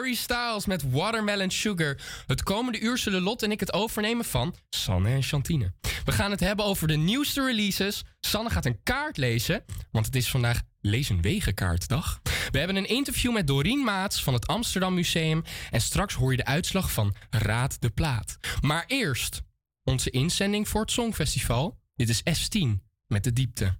[0.00, 1.96] Harry Styles met Watermelon Sugar.
[2.26, 5.72] Het komende uur zullen Lot en ik het overnemen van Sanne en Chantine.
[6.04, 8.04] We gaan het hebben over de nieuwste releases.
[8.20, 12.20] Sanne gaat een kaart lezen, want het is vandaag Lezenwegenkaartdag.
[12.50, 15.42] We hebben een interview met Doreen Maats van het Amsterdam Museum.
[15.70, 18.38] En straks hoor je de uitslag van Raad de Plaat.
[18.60, 19.42] Maar eerst
[19.84, 21.78] onze inzending voor het Songfestival.
[21.94, 22.68] Dit is S10
[23.06, 23.79] met de diepte.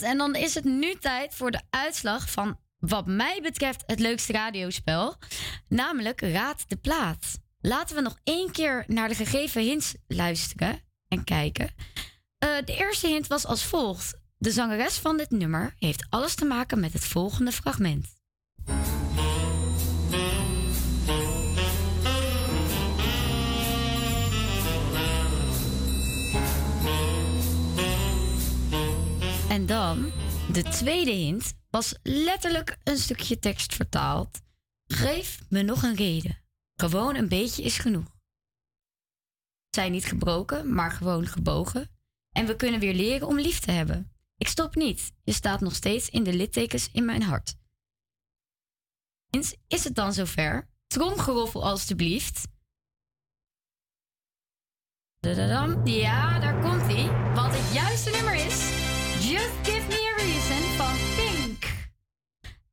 [0.00, 4.32] En dan is het nu tijd voor de uitslag van wat mij betreft het leukste
[4.32, 5.16] radiospel.
[5.68, 7.40] Namelijk Raad de Plaat.
[7.60, 11.70] Laten we nog één keer naar de gegeven hints luisteren en kijken.
[12.38, 14.20] Eh, de eerste hint was als volgt.
[14.38, 18.06] De zangeres van dit nummer heeft alles te maken met het volgende fragment.
[29.52, 30.12] En dan,
[30.52, 34.40] de tweede hint was letterlijk een stukje tekst vertaald.
[34.86, 36.38] Geef me nog een reden.
[36.74, 38.16] Gewoon een beetje is genoeg.
[39.70, 41.90] Zijn niet gebroken, maar gewoon gebogen.
[42.30, 44.12] En we kunnen weer leren om lief te hebben.
[44.36, 45.12] Ik stop niet.
[45.22, 47.54] Je staat nog steeds in de littekens in mijn hart.
[49.66, 50.68] Is het dan zover?
[50.86, 52.48] Tromgeroffel alstublieft.
[55.84, 57.34] Ja, daar komt hij.
[57.34, 58.90] Want het juiste nummer is
[59.22, 61.64] Just Give Me a Reason van Pink.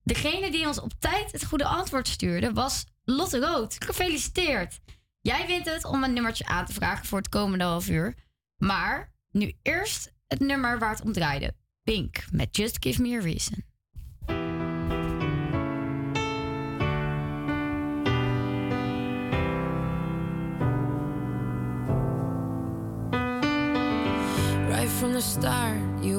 [0.03, 3.75] Degene die ons op tijd het goede antwoord stuurde was Lotte Rood.
[3.85, 4.79] Gefeliciteerd.
[5.21, 8.15] Jij wint het om een nummertje aan te vragen voor het komende half uur.
[8.57, 11.53] Maar nu eerst het nummer waar het om draaide.
[11.83, 13.67] Pink met Just Give Me a Reason.
[24.69, 26.18] Right from the start, you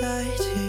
[0.00, 0.67] How was I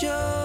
[0.00, 0.39] the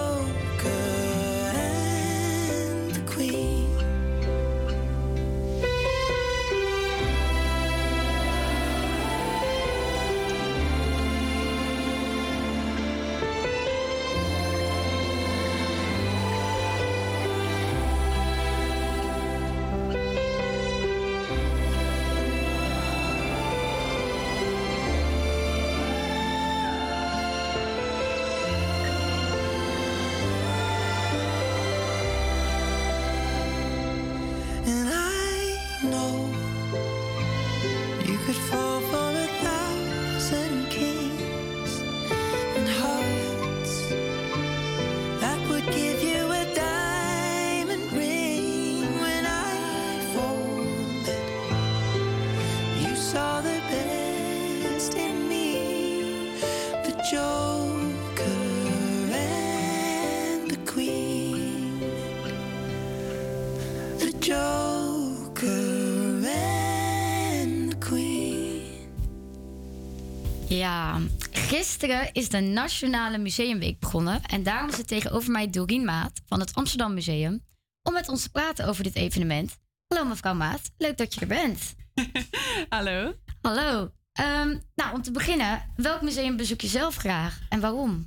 [70.76, 71.00] Ja,
[71.30, 74.22] gisteren is de Nationale Museumweek begonnen.
[74.22, 77.40] En daarom zit tegenover mij Dorien Maat van het Amsterdam Museum.
[77.82, 79.58] Om met ons te praten over dit evenement.
[79.86, 81.74] Hallo mevrouw Maat, leuk dat je er bent.
[82.68, 83.14] Hallo.
[83.40, 83.90] Hallo.
[84.12, 88.06] Ehm, nou, om te beginnen, welk museum bezoek je zelf graag en waarom?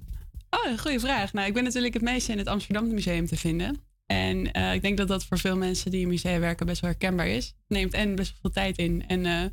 [0.49, 1.33] Oh, een goede vraag.
[1.33, 3.81] Nou, ik ben natuurlijk het meeste in het Amsterdam Museum te vinden.
[4.05, 6.89] En eh, ik denk dat dat voor veel mensen die in musea werken best wel
[6.89, 7.45] herkenbaar is.
[7.45, 9.07] Het neemt en best wel veel tijd in.
[9.07, 9.45] En eh,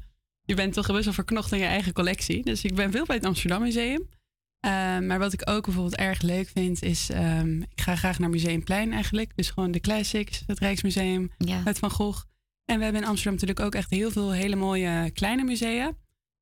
[0.47, 2.43] je bent toch best wel verknocht in je eigen collectie.
[2.43, 4.09] Dus ik ben veel bij het Amsterdam Museum.
[4.61, 7.11] Eh, maar wat ik ook bijvoorbeeld erg leuk vind, is...
[7.11, 9.33] ehm, ik ga graag naar Museumplein eigenlijk.
[9.37, 12.25] Dus gewoon de classics, het Rijksmuseum, het Van Gogh.
[12.65, 15.93] En we hebben in Amsterdam natuurlijk ook echt heel veel hele mooie kleine musea.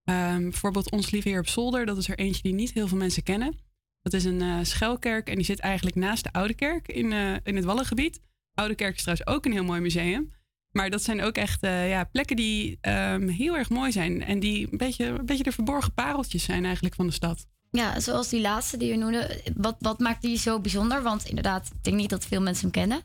[0.05, 1.87] Ehm, bijvoorbeeld Ons Lieve Heer op Zolder.
[1.87, 3.59] Dat is er eentje die niet heel veel mensen kennen.
[4.03, 7.35] Dat is een eh schuilkerk en die zit eigenlijk naast de Oude Kerk in, eh,
[7.43, 8.21] in het Wallengebied.
[8.55, 10.33] Oude Kerk is trouwens ook een heel mooi museum.
[10.75, 14.25] Maar dat zijn ook echt eh, ja, plekken die ehm, heel erg mooi zijn.
[14.25, 17.47] En die een beetje, een beetje de verborgen pareltjes zijn eigenlijk van de stad.
[17.71, 19.41] Ja, zoals die laatste die je noemde.
[19.57, 21.03] Wat, wat maakt die zo bijzonder?
[21.03, 23.01] Want inderdaad, ik denk niet dat veel mensen hem kennen.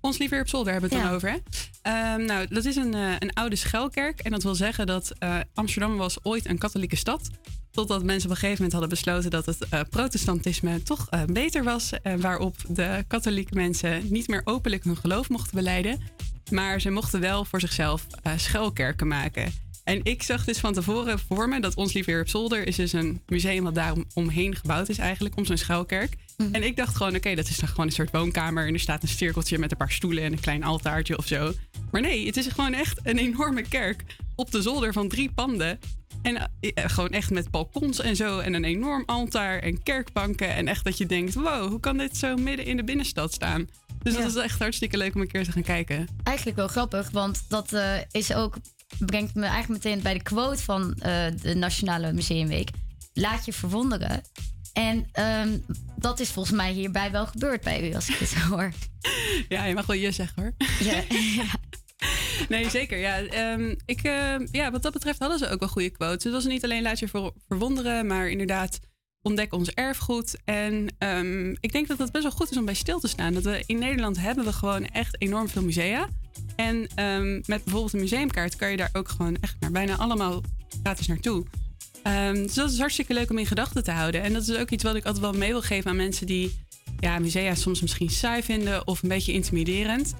[0.00, 1.10] Ons Lieve op Zolder hebben we het Ja.
[1.10, 1.30] dan over.
[1.30, 1.36] Hè?
[1.82, 4.20] Ehm, nou, dat is een, eh, een oude schuilkerk.
[4.20, 7.28] En dat wil zeggen dat eh, Amsterdam was ooit een katholieke stad.
[7.70, 11.90] Totdat mensen op een gegeven moment hadden besloten dat het protestantisme toch beter was.
[12.02, 16.00] En waarop de katholieke mensen niet meer openlijk hun geloof mochten beleiden.
[16.50, 19.52] Maar ze mochten wel voor zichzelf eh, schuilkerken maken.
[19.84, 22.76] En ik zag dus van tevoren voor me dat Ons Lieve Heer op Zolder is
[22.76, 26.16] dus een museum wat daar omheen gebouwd is eigenlijk, om zo'n schuilkerk.
[26.52, 29.02] En ik dacht gewoon, oké, dat is dan gewoon een soort woonkamer en er staat
[29.02, 31.52] een cirkeltje met een paar stoelen en een klein altaartje of zo.
[31.90, 34.04] Maar nee, het is gewoon echt een enorme kerk
[34.34, 35.78] op de zolder van drie panden.
[36.22, 40.54] En eh, eh, gewoon echt met balkons en zo en een enorm altaar en kerkbanken.
[40.54, 43.68] En echt dat je denkt, wow, hoe kan dit zo midden in de binnenstad staan?
[44.02, 46.08] Dus dat is echt hartstikke leuk om een keer te gaan kijken.
[46.22, 48.56] Eigenlijk wel grappig, want dat eh, is ook,
[48.98, 52.70] brengt me eigenlijk meteen bij de quote van eh, de Nationale Museumweek.
[53.12, 54.22] laat je verwonderen.
[54.72, 55.58] En ehm,
[55.96, 58.72] dat is volgens mij hierbij wel gebeurd bij u, als ik het zo hoor.
[59.48, 60.52] Ja, je mag wel je zeggen hoor.
[60.90, 61.02] Ja,
[62.48, 62.98] Nee, zeker.
[62.98, 66.24] Ja, ehm, ik, eh, ja, wat dat betreft hadden ze ook wel goede quotes.
[66.24, 68.78] Het was niet alleen laat je ver- verwonderen, maar inderdaad
[69.22, 70.36] ontdek ons erfgoed.
[70.44, 73.34] En ehm, ik denk dat het best wel goed is om bij stil te staan.
[73.34, 76.08] Dat we in Nederland hebben we gewoon echt enorm veel musea.
[76.56, 80.42] En ehm, met bijvoorbeeld een museumkaart kan je daar ook gewoon echt naar bijna allemaal
[80.82, 81.44] gratis naartoe.
[82.02, 84.22] Ehm, dus dat is hartstikke leuk om in gedachten te houden.
[84.22, 86.54] En dat is ook iets wat ik altijd wel mee wil geven aan mensen die
[87.00, 90.14] ja, musea soms misschien saai vinden of een beetje intimiderend.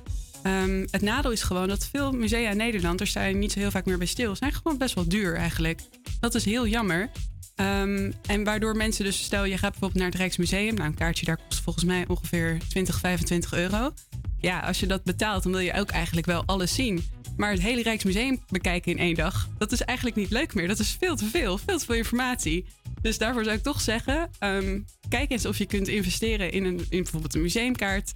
[0.91, 3.85] Het nadeel is gewoon dat veel musea in Nederland, sta je niet zo heel vaak
[3.85, 5.81] meer bij stil, zijn gewoon best wel duur eigenlijk.
[6.20, 7.11] Dat is heel jammer.
[7.55, 11.27] Ehm, en waardoor mensen dus, stel je gaat bijvoorbeeld naar het Rijksmuseum, nou een kaartje
[11.27, 13.93] daar kost volgens mij ongeveer 20, 25 euro.
[14.41, 17.05] Ja, als je dat betaalt, dan wil je ook eigenlijk wel alles zien.
[17.37, 20.69] Maar het hele Rijksmuseum bekijken in één dag, dat is eigenlijk niet leuk meer.
[20.69, 22.66] Dat is veel te veel, veel te veel informatie.
[23.03, 26.87] Dus daarvoor zou ik toch zeggen, ehm, kijk eens of je kunt investeren in, een,
[26.89, 28.12] in bijvoorbeeld een museumkaart.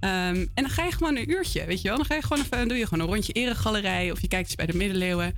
[0.00, 1.96] Ehm, en dan ga je gewoon een uurtje, weet je wel.
[1.96, 4.56] Dan ga je gewoon even, doe je gewoon een rondje eregalerij of je kijkt eens
[4.56, 5.34] bij de middeleeuwen.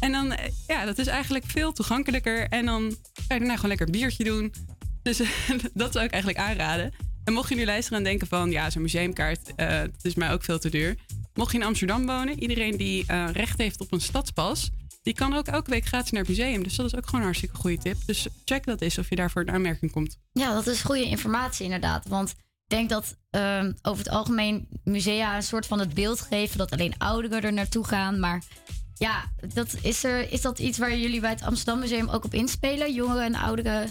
[0.00, 2.48] En dan, eh, ja, dat is eigenlijk veel toegankelijker.
[2.48, 4.52] En dan kan je daarna gewoon lekker een biertje doen.
[5.02, 5.18] Dus
[5.74, 6.92] dat zou ik eigenlijk aanraden.
[7.24, 10.32] En mocht je nu luisteren en denken van, ja, zo'n museumkaart, eh dat is mij
[10.32, 10.96] ook veel te duur.
[11.34, 14.70] Mocht je in Amsterdam wonen, iedereen die eh, recht heeft op een stadspas,
[15.02, 16.62] die kan ook elke week gratis naar het museum.
[16.62, 17.96] Dus dat is ook gewoon een hartstikke goede tip.
[18.06, 20.16] Dus check dat eens of je daarvoor in aanmerking komt.
[20.32, 22.08] Ja, dat is goede informatie inderdaad.
[22.08, 22.36] Want ik
[22.66, 26.98] denk dat ehm, over het algemeen musea een soort van het beeld geven dat alleen
[26.98, 28.20] ouderen er naartoe gaan.
[28.20, 28.42] Maar
[29.00, 32.34] ja, dat is, er, is dat iets waar jullie bij het Amsterdam Museum ook op
[32.34, 32.94] inspelen?
[32.94, 33.88] Jongeren en ouderen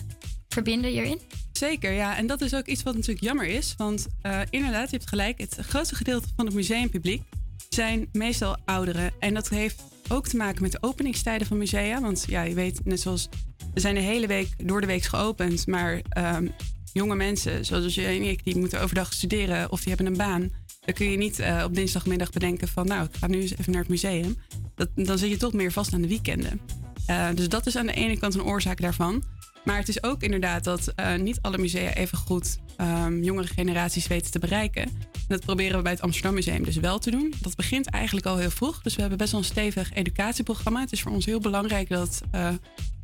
[0.48, 1.19] verbinden hierin?
[1.52, 2.18] Zeker, ja.
[2.18, 3.73] En dat is ook iets wat natuurlijk jammer is.
[3.77, 5.40] Want eh, inderdaad, je hebt gelijk.
[5.40, 7.23] Het grootste gedeelte van het museumpubliek
[7.69, 9.11] zijn meestal ouderen.
[9.19, 12.02] En dat heeft ook te maken met de openingstijden van musea.
[12.02, 13.30] Want ja, je weet, net zoals...
[13.73, 15.68] We zijn de hele week door de week geopend.
[15.68, 16.48] Maar ehm,
[16.94, 20.52] jonge mensen, zoals jij en ik, die moeten overdag studeren of die hebben een baan.
[20.90, 22.88] Dan kun je niet eh, op dinsdagmiddag bedenken van...
[22.88, 24.38] nou, ik ga nu eens even naar het museum.
[24.76, 26.61] Dat, dan zit je toch meer vast aan de weekenden.
[27.06, 29.24] Eh, dus dat is aan de ene kant een oorzaak daarvan.
[29.64, 34.07] Maar het is ook inderdaad dat eh, niet alle musea even goed ehm, jongere generaties
[34.07, 34.91] weten te bereiken.
[35.30, 37.34] Dat proberen we bij het Amsterdam Museum dus wel te doen.
[37.41, 38.81] Dat begint eigenlijk al heel vroeg.
[38.81, 40.80] Dus we hebben best wel een stevig educatieprogramma.
[40.80, 42.47] Het is voor ons heel belangrijk dat eh,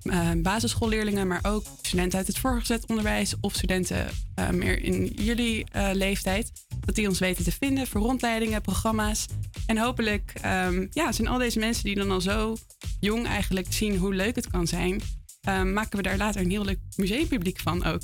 [0.02, 5.66] eh, basisschoolleerlingen, maar ook studenten uit het voorgezet onderwijs of studenten eh, meer in jullie
[5.94, 6.52] leeftijd,
[6.86, 9.26] dat die ons weten te vinden voor rondleidingen, programma's.
[9.66, 12.58] En hopelijk ehm, ja, zijn al deze mensen die dan al zo
[13.00, 15.02] jong eigenlijk zien hoe leuk het kan zijn,
[15.46, 18.02] ehm, maken we daar later een heel leuk museumpubliek van ook.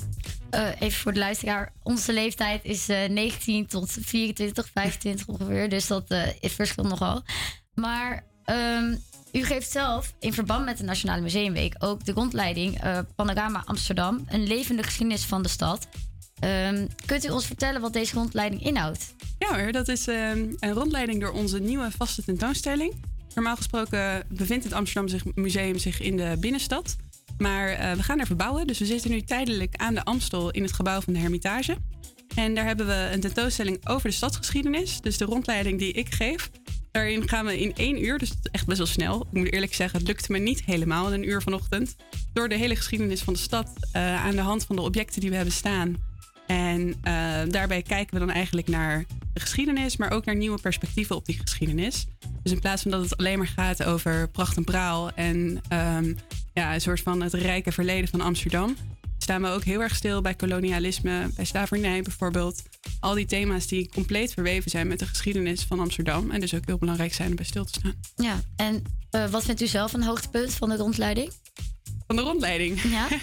[0.50, 1.72] Eh, even voor de luisteraar.
[1.82, 5.68] Onze leeftijd is eh, 19 tot 24, 25 ongeveer.
[5.68, 7.22] Dus dat eh is verschilt nogal.
[7.74, 8.94] Maar ehm,
[9.32, 14.24] u geeft zelf in verband met de Nationale Museumweek ook de rondleiding eh, Panorama Amsterdam.
[14.28, 15.88] Een levende geschiedenis van de stad.
[16.38, 19.14] Ehm, kunt u ons vertellen wat deze rondleiding inhoudt?
[19.38, 22.94] Ja hoor, dat is een rondleiding door onze nieuwe vaste tentoonstelling.
[23.34, 26.96] Normaal gesproken bevindt het Amsterdam Museum zich in de binnenstad.
[27.42, 30.62] Maar eh, we gaan er verbouwen, dus we zitten nu tijdelijk aan de Amstel in
[30.62, 31.76] het gebouw van de Hermitage.
[32.34, 35.00] En daar hebben we een tentoonstelling over de stadsgeschiedenis.
[35.00, 36.50] Dus de rondleiding die ik geef.
[36.90, 39.26] Daarin gaan we in één uur, dus is echt best wel snel.
[39.30, 41.96] Ik moet eerlijk zeggen, het lukte me niet helemaal in een uur vanochtend.
[42.32, 45.30] Door de hele geschiedenis van de stad eh, aan de hand van de objecten die
[45.30, 45.96] we hebben staan.
[46.46, 47.14] En eh,
[47.48, 51.38] daarbij kijken we dan eigenlijk naar de geschiedenis, maar ook naar nieuwe perspectieven op die
[51.38, 52.06] geschiedenis.
[52.42, 56.14] Dus in plaats van dat het alleen maar gaat over pracht en praal en ehm,
[56.52, 58.76] ja, een soort van het rijke verleden van Amsterdam,
[59.18, 62.62] staan we ook heel erg stil bij kolonialisme, bij slavernij bijvoorbeeld.
[63.00, 66.66] Al die thema's die compleet verweven zijn met de geschiedenis van Amsterdam en dus ook
[66.66, 67.94] heel belangrijk zijn om bij stil te staan.
[68.16, 71.32] Ja, en eh, wat vindt u zelf een hoogtepunt van de rondleiding?
[72.06, 72.82] Van de rondleiding?
[72.82, 73.08] Ja.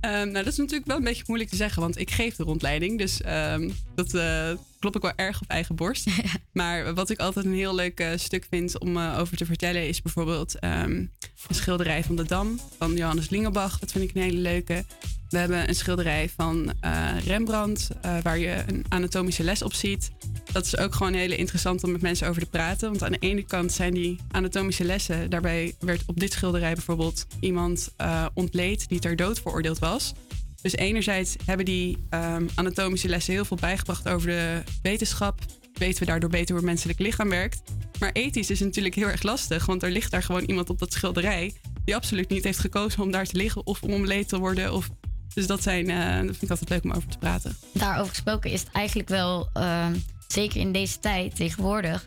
[0.00, 2.42] Ehm, nou, dat is natuurlijk wel een beetje moeilijk te zeggen, want ik geef de
[2.42, 2.98] rondleiding.
[2.98, 4.50] Dus ehm, dat eh,
[4.80, 6.06] klop ik wel erg op eigen borst.
[6.52, 9.88] Maar wat ik altijd een heel leuk eh, stuk vind om eh, over te vertellen,
[9.88, 13.78] is bijvoorbeeld ehm, een schilderij van de Dam van Johannes Lingelbach.
[13.78, 14.84] Dat vind ik een hele leuke.
[15.28, 17.88] We hebben een schilderij van eh, Rembrandt,
[18.22, 20.10] waar je een anatomische les op ziet.
[20.52, 22.88] Dat is ook gewoon heel interessant om met mensen over te praten.
[22.88, 25.30] Want aan de ene kant zijn die anatomische lessen.
[25.30, 27.94] Daarbij werd op dit schilderij bijvoorbeeld iemand
[28.34, 30.12] ontleed die ter dood veroordeeld was.
[30.62, 35.40] Dus enerzijds hebben die ehm, anatomische lessen heel veel bijgebracht over de wetenschap.
[35.72, 37.62] Weten we daardoor beter hoe het menselijk lichaam werkt.
[37.98, 39.66] Maar ethisch is natuurlijk heel erg lastig.
[39.66, 41.54] Want er ligt daar gewoon iemand op dat schilderij.
[41.84, 43.66] die absoluut niet heeft gekozen om daar te liggen.
[43.66, 44.72] of om omleed te worden.
[44.74, 44.88] Of...
[45.34, 47.56] Dus dat, zijn, eh, dat vind ik altijd leuk om over te praten.
[47.72, 49.94] Daarover gesproken is het eigenlijk wel, ehm,
[50.28, 52.06] zeker in deze tijd tegenwoordig,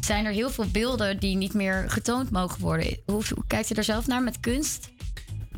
[0.00, 2.98] zijn er heel veel beelden die niet meer getoond mogen worden.
[3.06, 4.90] Hoe, kijkt u daar zelf naar met kunst?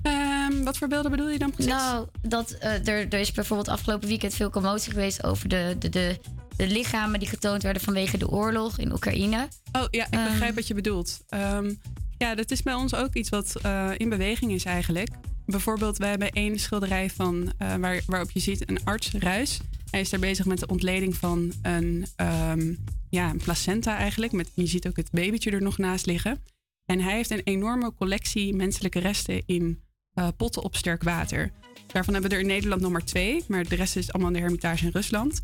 [0.04, 1.72] Ehm, wat voor beelden bedoel je dan precies?
[1.72, 5.88] Nou, dat, eh, er, er is bijvoorbeeld afgelopen weekend veel commotie geweest over de, de,
[5.88, 6.18] de,
[6.56, 9.48] de lichamen die getoond werden vanwege de oorlog in Oekraïne.
[9.72, 11.20] Oh ja, ik begrijp wat je bedoelt.
[11.28, 11.72] Ehm,
[12.18, 15.08] ja, dat is bij ons ook iets wat eh, in beweging is eigenlijk.
[15.46, 19.60] Bijvoorbeeld, we hebben één schilderij van, eh, waar, waarop je ziet een arts, Ruis.
[19.90, 22.74] Hij is daar bezig met de ontleding van een, ehm,
[23.10, 24.32] ja, een placenta eigenlijk.
[24.32, 26.42] Met, je ziet ook het babytje er nog naast liggen.
[26.86, 29.82] En hij heeft een enorme collectie menselijke resten in
[30.14, 31.50] eh, potten op sterk water.
[31.86, 33.44] Daarvan hebben we er in Nederland nog maar twee.
[33.48, 35.40] Maar de rest is allemaal in de Hermitage in Rusland.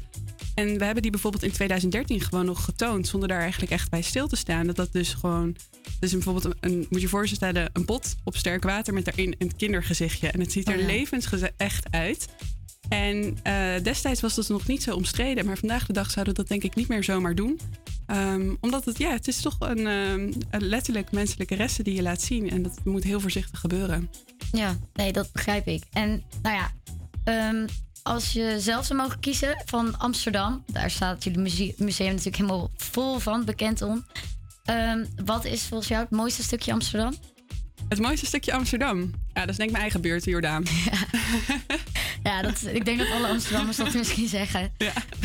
[0.54, 3.08] En we hebben die bijvoorbeeld in 2013 gewoon nog getoond.
[3.08, 4.66] Zonder daar eigenlijk echt bij stil te staan.
[4.66, 5.56] Dat dat dus gewoon...
[6.00, 9.34] Dus bijvoorbeeld, een, een- moet je je voorstellen, een pot op sterk water met daarin
[9.38, 10.28] een kindergezichtje.
[10.30, 10.86] En het ziet er Oh ja.
[10.86, 12.28] levensgeecht uit.
[12.90, 15.46] En eh, destijds was dat nog niet zo omstreden.
[15.46, 17.60] Maar vandaag de dag zouden we dat denk ik niet meer zomaar doen.
[18.06, 22.02] Ehm, omdat het, ja, het is toch een, ehm, een letterlijk menselijke resten die je
[22.02, 22.50] laat zien.
[22.50, 24.10] En dat moet heel voorzichtig gebeuren.
[24.52, 25.82] Ja, nee, dat begrijp ik.
[25.92, 26.70] En nou ja,
[27.24, 27.66] ehm,
[28.02, 32.70] als je zelf zou mogen kiezen van Amsterdam, daar staat jullie muse- museum natuurlijk helemaal
[32.76, 34.04] vol van, bekend om.
[35.24, 37.14] Wat is volgens jou het mooiste stukje Amsterdam?
[37.90, 38.98] Het mooiste stukje Amsterdam.
[39.34, 40.64] Ja, dat is denk ik mijn eigen buurt, Jordaan.
[42.22, 44.72] Ja, dat, ik denk dat alle Amsterdammers dat misschien zeggen.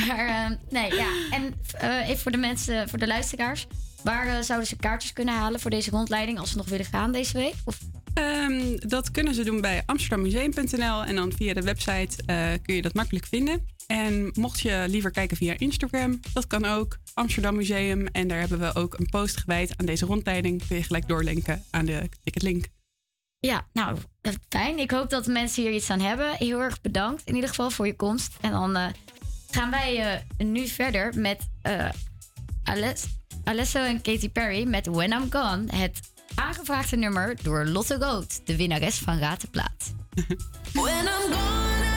[0.08, 1.08] Maar ehm, nee, ja.
[1.32, 3.68] En eh, even voor de mensen, voor de luisteraars.
[4.04, 7.12] Waar eh, zouden ze kaartjes kunnen halen voor deze rondleiding als ze nog willen gaan
[7.12, 7.54] deze week?
[7.66, 7.78] Of
[8.16, 11.04] Ehm, dat kunnen ze doen bij amsterdammuseum.nl.
[11.04, 13.75] En dan via de website eh, kun je dat makkelijk vinden.
[13.88, 16.98] En mocht je liever kijken via Instagram, dat kan ook.
[17.14, 18.08] Amsterdam Museum.
[18.08, 20.68] En daar hebben we ook een post gewijd aan deze rondleiding.
[20.68, 22.66] Kun je gelijk doorlinken aan de ticketlink.
[23.40, 24.80] Ja, nou, eh, fijn.
[24.80, 26.36] Ik hoop dat de mensen hier iets aan hebben.
[26.38, 28.34] Heel erg bedankt in ieder geval voor je komst.
[28.42, 28.88] En dan eh,
[29.52, 29.98] gaan wij
[30.38, 31.90] eh, nu verder met eh,
[32.64, 33.06] Ales-
[33.44, 35.64] Alesso en Katy Perry met When I'm Gone.
[35.76, 36.00] Het
[36.36, 39.94] aangevraagde nummer door Lotte Goot, de winnares van Raad de Plaat.
[40.74, 41.95] When I'm gone,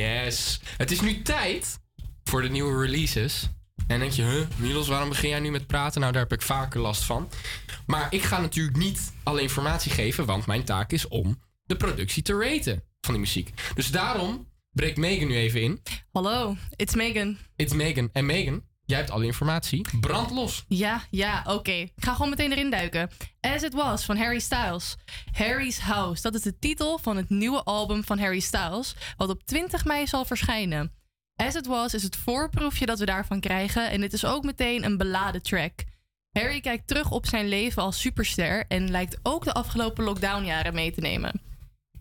[0.00, 0.60] Yes.
[0.76, 1.80] Het is nu tijd
[2.24, 3.48] voor de nieuwe releases.
[3.86, 6.00] En denk je, huh, Milos, waarom begin jij nu met praten?
[6.00, 7.28] Nou, daar heb ik vaker last van.
[7.86, 12.22] Maar ik ga natuurlijk niet alle informatie geven, want mijn taak is om de productie
[12.22, 13.52] te raten van die muziek.
[13.74, 15.82] Dus daarom breekt Megan nu even in.
[16.12, 17.38] Hallo, it's Megan.
[17.56, 18.08] It's Megan.
[18.12, 19.86] En Megan, Jij hebt alle informatie.
[20.00, 20.64] Brand los.
[20.68, 21.70] Ja, ja, oké.
[21.70, 23.10] Ik ga gewoon meteen erin duiken.
[23.40, 24.96] As It Was van Harry Styles.
[25.32, 29.42] Harry's House, dat is de titel van het nieuwe album van Harry Styles, wat op
[29.44, 30.92] 20 mei zal verschijnen.
[31.36, 34.84] As It Was is het voorproefje dat we daarvan krijgen en dit is ook meteen
[34.84, 35.72] een beladen track.
[36.32, 40.92] Harry kijkt terug op zijn leven als superster en lijkt ook de afgelopen lockdownjaren mee
[40.92, 41.40] te nemen.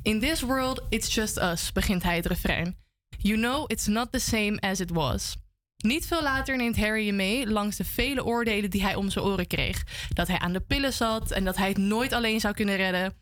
[0.02, 2.78] In this world, it's just us, begint hij het refrein.
[3.18, 5.38] You know it's not the same as it was.
[5.84, 9.26] Niet veel later neemt Harry je mee langs de vele oordelen die hij om zijn
[9.26, 9.84] oren kreeg.
[10.14, 13.14] Dat hij aan de pillen zat en dat hij het nooit alleen zou kunnen redden.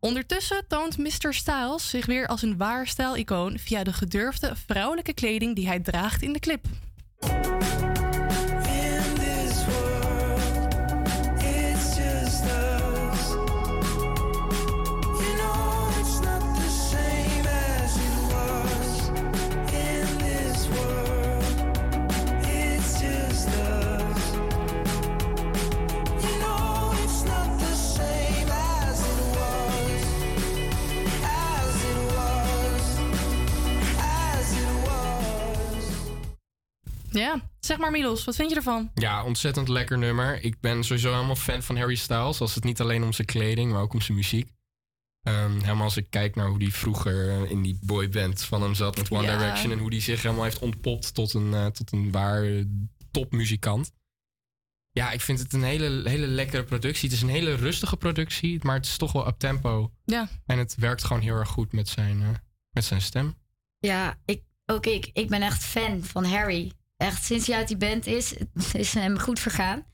[0.00, 1.34] Ondertussen toont Mr.
[1.34, 6.22] Styles zich weer als een waar stijlicoon via de gedurfde vrouwelijke kleding die hij draagt
[6.22, 6.66] in de clip.
[37.12, 38.90] Ja, zeg maar Milos, wat vind je ervan?
[38.94, 40.42] Ja, ontzettend lekker nummer.
[40.44, 42.40] Ik ben sowieso helemaal fan van Harry Styles.
[42.40, 44.50] Als het niet alleen om zijn kleding, maar ook om zijn muziek.
[45.22, 48.74] Ehm, helemaal als ik kijk naar hoe die vroeger eh, in die boyband van hem
[48.74, 49.38] zat met One Ja.
[49.38, 49.72] Direction.
[49.72, 52.64] En hoe die zich helemaal heeft ontpopt tot een, eh, tot een waar eh,
[53.10, 53.92] topmuzikant.
[54.90, 57.08] Ja, ik vind het een hele, hele lekkere productie.
[57.08, 59.92] Het is een hele rustige productie, maar het is toch wel up tempo.
[60.04, 60.28] Ja.
[60.46, 62.28] En het werkt gewoon heel erg goed met zijn, eh,
[62.70, 63.34] met zijn stem.
[63.78, 65.10] Ja, ik, ook ik.
[65.12, 66.72] Ik ben echt fan van Harry.
[67.02, 69.84] Echt sinds hij uit die band is, het is hem goed vergaan.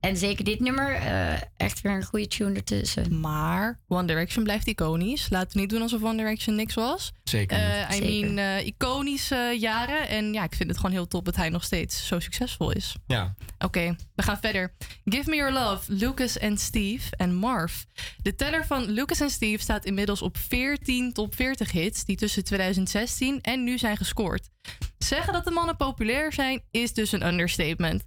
[0.00, 3.20] En zeker dit nummer, eh, echt weer een goede tune ertussen.
[3.20, 5.28] Maar One Direction blijft iconisch.
[5.30, 7.12] Laten we niet doen alsof One Direction niks was.
[7.24, 7.58] Zeker.
[7.58, 8.32] Eh, I Zeker.
[8.32, 10.08] mean, eh, iconische jaren.
[10.08, 12.96] En ja, ik vind het gewoon heel top dat hij nog steeds zo succesvol is.
[13.06, 13.34] Ja.
[13.58, 14.74] Oké, we gaan verder.
[15.04, 17.82] Give Me Your Love, Lucas en Steve en Marv.
[18.22, 22.04] De teller van Lucas en Steve staat inmiddels op 14 top 40 hits...
[22.04, 24.48] die tussen 2016 en nu zijn gescoord.
[24.98, 28.04] Zeggen dat de mannen populair zijn is dus een understatement.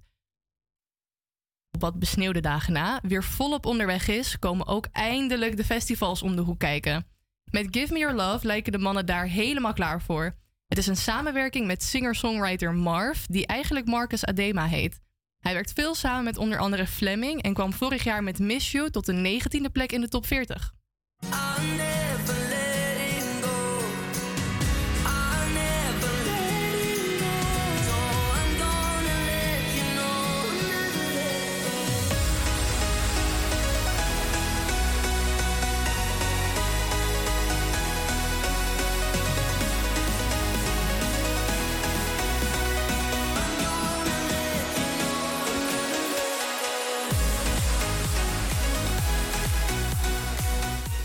[1.71, 4.39] Op wat besneeuwde dagen na weer volop onderweg is...
[4.39, 7.07] komen ook eindelijk de festivals om de hoek kijken.
[7.51, 10.35] Met Give Me Your Love lijken de mannen daar helemaal klaar voor.
[10.67, 13.25] Het is een samenwerking met singer-songwriter Marv...
[13.25, 14.99] die eigenlijk Marcus Adema heet...
[15.39, 18.89] Hij werkt veel samen met onder andere Fleming en kwam vorig jaar met Miss You
[18.89, 20.73] tot de 19e plek in de top 40.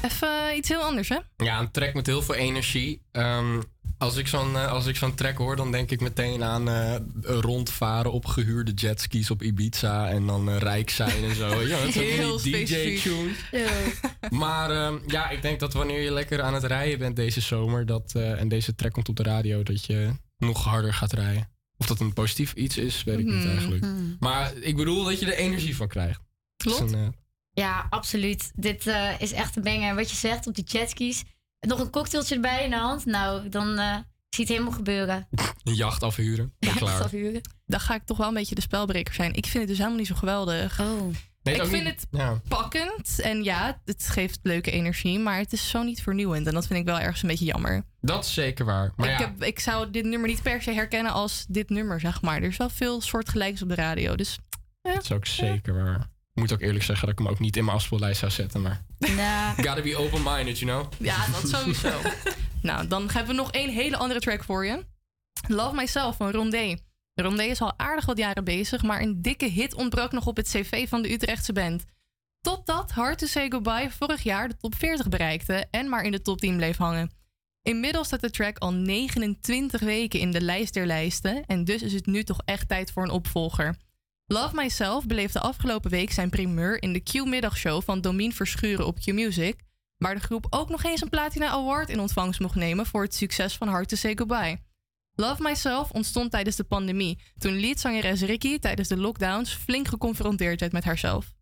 [0.05, 1.19] Even eh, iets heel anders, hè?
[1.37, 3.03] Ja, een track met heel veel energie.
[3.13, 3.61] Ehm,
[3.99, 6.95] als ik zo'n eh, als ik zo'n track hoor, dan denk ik meteen aan eh,
[7.23, 10.09] rondvaren op gehuurde jetskis op Ibiza.
[10.09, 11.61] En dan rijk zijn en zo.
[11.67, 12.37] Ja, dat zijn Heel.
[12.43, 13.37] DJ-tunes.
[14.31, 17.87] Maar ehm, ja, ik denk dat wanneer je lekker aan het rijden bent deze zomer...
[17.87, 21.49] Dat, en deze track komt op de radio, dat je nog harder gaat rijden.
[21.77, 23.49] Of dat een positief iets is, weet ik niet Mhm.
[23.49, 23.85] eigenlijk.
[24.21, 26.21] Maar ik bedoel dat je er energie van krijgt.
[26.57, 26.85] Klopt.
[26.85, 27.07] Is eh,
[27.55, 28.51] Ja, absoluut.
[28.55, 29.89] Dit eh, is echt een banger.
[29.89, 31.25] En wat je zegt op die jetskis.
[31.61, 33.05] Nog een cocktailtje erbij in de hand.
[33.05, 35.29] Nou, dan eh zie je het helemaal gebeuren.
[35.65, 36.55] een jacht afhuren.
[36.59, 37.03] Ja, klaar.
[37.03, 37.41] Afhuren.
[37.67, 39.33] Dan ga ik toch wel een beetje de spelbreker zijn.
[39.35, 40.81] Ik vind het dus helemaal niet zo geweldig.
[40.81, 41.15] Oh.
[41.43, 42.41] Nee, ik vind niet- het ja.
[42.49, 43.21] pakkend.
[43.21, 45.19] En ja, het geeft leuke energie.
[45.19, 46.47] Maar het is zo niet vernieuwend.
[46.47, 47.85] En dat vind ik wel ergens een beetje jammer.
[48.01, 48.93] Dat is zeker waar.
[48.97, 52.01] Maar ik, ja, heb, ik zou dit nummer niet per se herkennen als dit nummer,
[52.01, 52.37] zeg maar.
[52.37, 54.17] Er is wel veel soortgelijks op de radio.
[54.17, 54.39] Dus
[54.83, 56.13] dat is ook zeker waar.
[56.35, 58.63] Ik moet ook eerlijk zeggen dat ik hem ook niet in mijn afspeellijst zou zetten.
[58.63, 60.93] Maar Nou, gotta be open-minded, you know?
[60.99, 62.01] Ja, dat sowieso.
[62.63, 64.87] nou, dan hebben we nog één hele andere track voor je.
[65.49, 66.77] Love Myself van Rondé.
[67.15, 70.49] Rondé is al aardig wat jaren bezig, maar een dikke hit ontbrak nog op het
[70.49, 71.85] cv van de Utrechtse band.
[72.41, 76.23] Totdat Hard to Say Goodbye vorig jaar de top 40 bereikte en maar in de
[76.23, 77.11] top 10 bleef hangen.
[77.63, 81.93] Inmiddels staat de track al 29 weken in de lijst der lijsten en dus is
[81.93, 83.77] het nu toch echt tijd voor een opvolger.
[84.27, 89.57] Love Myself beleefde afgelopen week zijn primeur in de Q-middagshow van Domien Verschuren op Q-Music,
[89.97, 93.15] waar de groep ook nog eens een Platina Award in ontvangst mocht nemen voor het
[93.15, 94.61] succes van Hard to Say Goodbye.
[95.15, 100.73] Love Myself ontstond tijdens de pandemie, toen leadzangeres Ricky tijdens de lockdowns flink geconfronteerd werd
[100.73, 101.34] met haarzelf.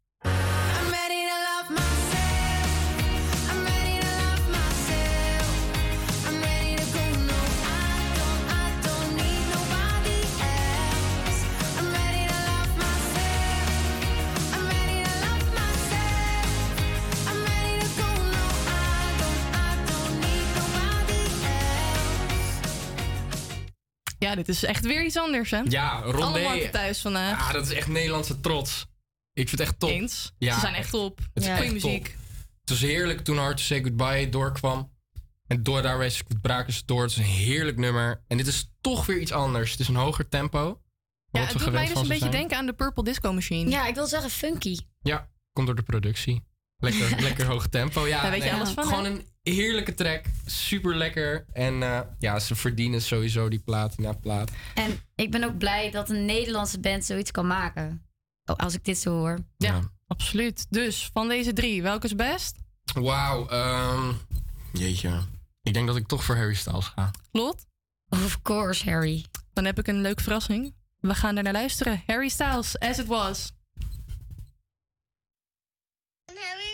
[24.22, 25.60] Ja, dit is echt weer iets anders, hè?
[25.64, 26.22] Ja, Rondé.
[26.22, 27.46] Allemaal thuis vandaag.
[27.46, 28.86] Ja, dat is echt Nederlandse trots.
[29.32, 29.90] Ik vind het echt top.
[29.90, 30.32] Eens.
[30.38, 31.20] Ja, Ze zijn echt top.
[31.34, 32.04] Het is muziek.
[32.04, 32.14] top.
[32.60, 34.90] Het was heerlijk toen Hard to Say Goodbye doorkwam.
[35.46, 37.02] En door daar wees ik het braken ze door.
[37.02, 38.24] Het is een heerlijk nummer.
[38.26, 39.70] En dit is toch weer iets anders.
[39.70, 40.80] Het is een hoger tempo.
[41.30, 42.30] Ja, het doet mij dus een beetje zijn.
[42.30, 43.70] denken aan de Purple Disco Machine.
[43.70, 44.76] Ja, ik wil zeggen funky.
[45.00, 46.44] Ja, komt door de productie.
[46.82, 48.06] Lekker, lekker hoog tempo.
[48.06, 49.10] Ja, Daar weet je nee, alles van, Gewoon hè?
[49.10, 50.24] een heerlijke track.
[50.46, 51.44] Super lekker.
[51.52, 54.50] En eh, ja, ze verdienen sowieso die platina plaat.
[54.74, 58.06] En ik ben ook blij dat een Nederlandse band zoiets kan maken.
[58.44, 59.38] Oh, als ik dit zo hoor.
[59.56, 60.66] Ja, absoluut.
[60.70, 62.56] Dus van deze drie, welke is best?
[62.94, 63.48] Wauw.
[63.48, 64.12] ehm,
[64.72, 65.20] jeetje.
[65.62, 67.10] Ik denk dat ik toch voor Harry Styles ga.
[67.32, 67.66] Lot?
[68.08, 69.24] Of course, Harry.
[69.52, 70.74] Dan heb ik een leuke verrassing.
[71.00, 72.02] We gaan er naar luisteren.
[72.06, 73.52] Harry Styles, As It Was.
[76.26, 76.71] Harry,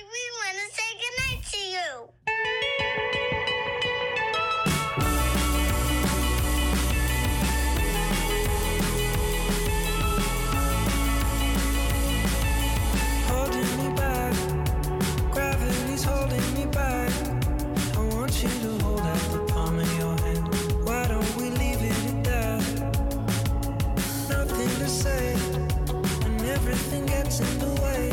[27.28, 28.07] everything gets in the way.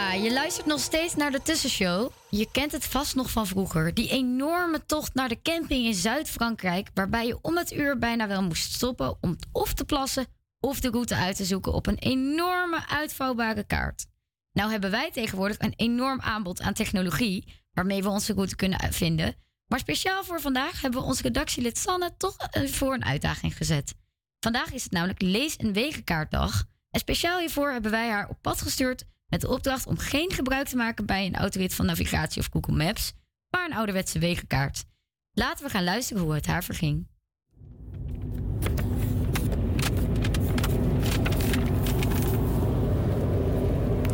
[0.00, 2.10] Je luistert nog steeds naar de tussenshow.
[2.30, 3.94] Je kent het vast nog van vroeger.
[3.94, 8.42] Die enorme tocht naar de camping in Zuid-Frankrijk, waarbij je om het uur bijna wel
[8.42, 10.26] moest stoppen om of te plassen
[10.60, 14.06] of de route uit te zoeken op een enorme uitvouwbare kaart.
[14.52, 19.34] Nou hebben wij tegenwoordig een enorm aanbod aan technologie waarmee we onze route kunnen vinden.
[19.66, 23.94] Maar speciaal voor vandaag hebben we ons redactielid Sanne toch voor een uitdaging gezet.
[24.40, 26.64] Vandaag is het namelijk lees- en wegenkaartdag.
[26.90, 30.66] En speciaal hiervoor hebben wij haar op pad gestuurd met de opdracht om geen gebruik
[30.66, 33.12] te maken bij een autorit van navigatie of Google Maps,
[33.50, 34.84] maar een ouderwetse wegenkaart.
[35.32, 37.08] Laten we gaan luisteren hoe het haar verging.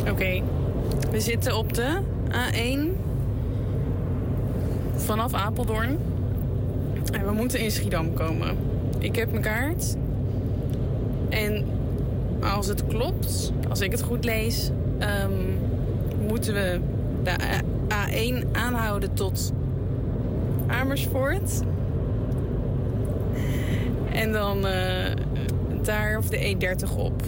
[0.09, 0.43] Oké,
[1.11, 3.05] we zitten op de A1
[4.97, 5.99] vanaf Apeldoorn.
[7.13, 8.57] En we moeten in Schiedam komen.
[8.99, 9.97] Ik heb mijn kaart.
[11.29, 11.67] En
[12.41, 15.33] als het klopt, als ik het goed lees, ehm,
[16.29, 16.81] moeten we
[17.23, 17.31] de
[17.93, 19.53] A- A1 aanhouden tot
[20.67, 21.61] Amersfoort.
[24.13, 25.13] En dan eh,
[25.83, 27.23] daar of de E30 op.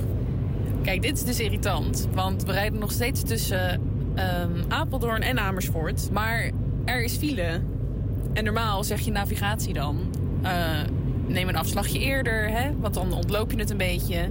[0.82, 2.09] Kijk, dit is dus irritant.
[2.15, 3.81] Want we rijden nog steeds tussen
[4.15, 6.09] ehm, Apeldoorn en Amersfoort.
[6.12, 6.51] Maar
[6.85, 7.61] er is file.
[8.32, 9.99] En normaal zeg je navigatie dan.
[10.43, 10.51] eh,
[11.27, 12.70] neem een afslagje eerder, hè?
[12.81, 14.28] Want dan ontloop je het een beetje.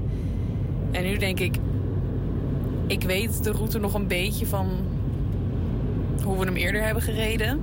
[0.92, 1.56] En nu denk ik...
[2.88, 4.70] Ik weet de route nog een beetje van...
[6.24, 7.62] hoe we hem eerder hebben gereden.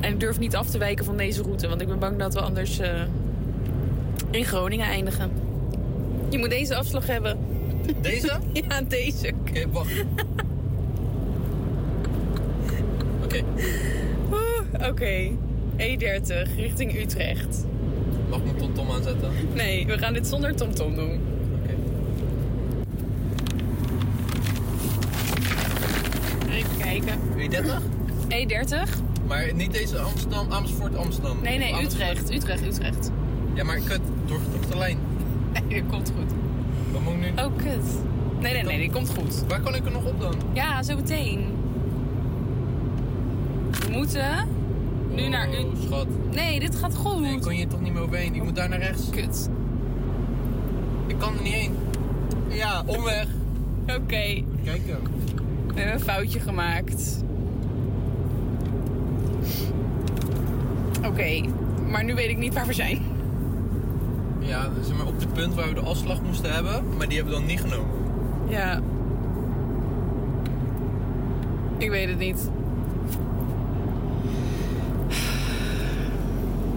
[0.00, 1.68] En ik durf niet af te wijken van deze route.
[1.68, 3.02] Want ik ben bang dat we anders eh,
[4.30, 5.30] in Groningen eindigen.
[6.28, 7.38] Je moet deze afslag hebben.
[8.00, 8.38] Deze?
[8.68, 9.32] ja, deze.
[9.40, 10.04] Oké, wacht.
[13.24, 13.42] Oké.
[14.88, 15.30] Oké.
[15.76, 17.66] E30 richting Utrecht.
[18.28, 19.30] Mag ik mijn tomtom aanzetten?
[19.54, 21.20] Nee, we gaan dit zonder TomTom doen.
[26.50, 27.18] Even kijken.
[27.50, 27.82] E30?
[28.28, 28.88] E30?
[29.26, 31.36] Maar niet deze Amsterdam, Amersfoort, Amsterdam.
[31.42, 31.82] Nee, nee.
[31.84, 32.30] Utrecht.
[32.32, 33.10] Utrecht, Utrecht.
[33.54, 34.98] Ja, maar kut, doorgetrokken de lijn.
[35.68, 36.32] Nee, dat komt goed.
[36.92, 37.42] Wat moet ik nu?
[37.42, 37.84] Oh, kut.
[38.40, 39.44] Nee, nee, nee, die komt goed.
[39.48, 40.34] Waar kan ik er nog op dan?
[40.52, 41.44] Ja, zo meteen.
[43.70, 44.48] We moeten
[45.14, 45.82] nu naar Oh, Utrecht.
[45.82, 46.06] schat.
[46.32, 47.20] Nee, dit gaat goed.
[47.20, 48.34] Nee, kon hier toch niet meer overheen.
[48.34, 49.10] Ik moet daar naar rechts.
[49.10, 49.48] Kut.
[51.06, 51.74] Ik kan er niet heen.
[52.48, 53.26] Ja, omweg.
[53.82, 54.42] Oké.
[54.64, 54.98] Kijken.
[55.66, 57.24] We hebben een foutje gemaakt.
[61.08, 61.40] Oké,
[61.90, 63.02] maar nu weet ik niet waar we zijn.
[64.38, 67.34] Ja, zeg maar op het punt waar we de afslag moesten hebben, maar die hebben
[67.34, 67.96] we dan niet genomen.
[68.48, 68.80] Ja.
[71.78, 72.50] Ik weet het niet.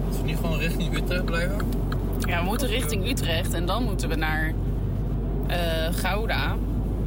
[0.08, 1.58] Als we niet gewoon richting Utrecht blijven?
[2.20, 4.52] Ja, we moeten richting Utrecht en dan moeten we naar
[5.46, 5.58] eh,
[5.90, 6.56] Gouda.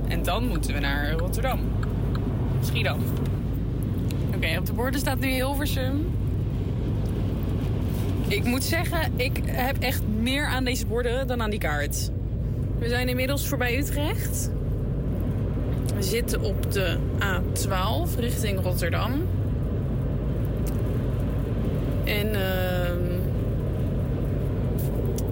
[0.07, 1.59] En dan moeten we naar Rotterdam.
[2.61, 2.99] Schiedam.
[4.35, 6.05] Oké, op de borden staat nu Hilversum.
[8.27, 12.09] Ik moet zeggen, ik heb echt meer aan deze borden dan aan die kaart.
[12.79, 14.51] We zijn inmiddels voorbij Utrecht.
[15.95, 19.11] We zitten op de A12 richting Rotterdam.
[22.03, 23.15] En ehm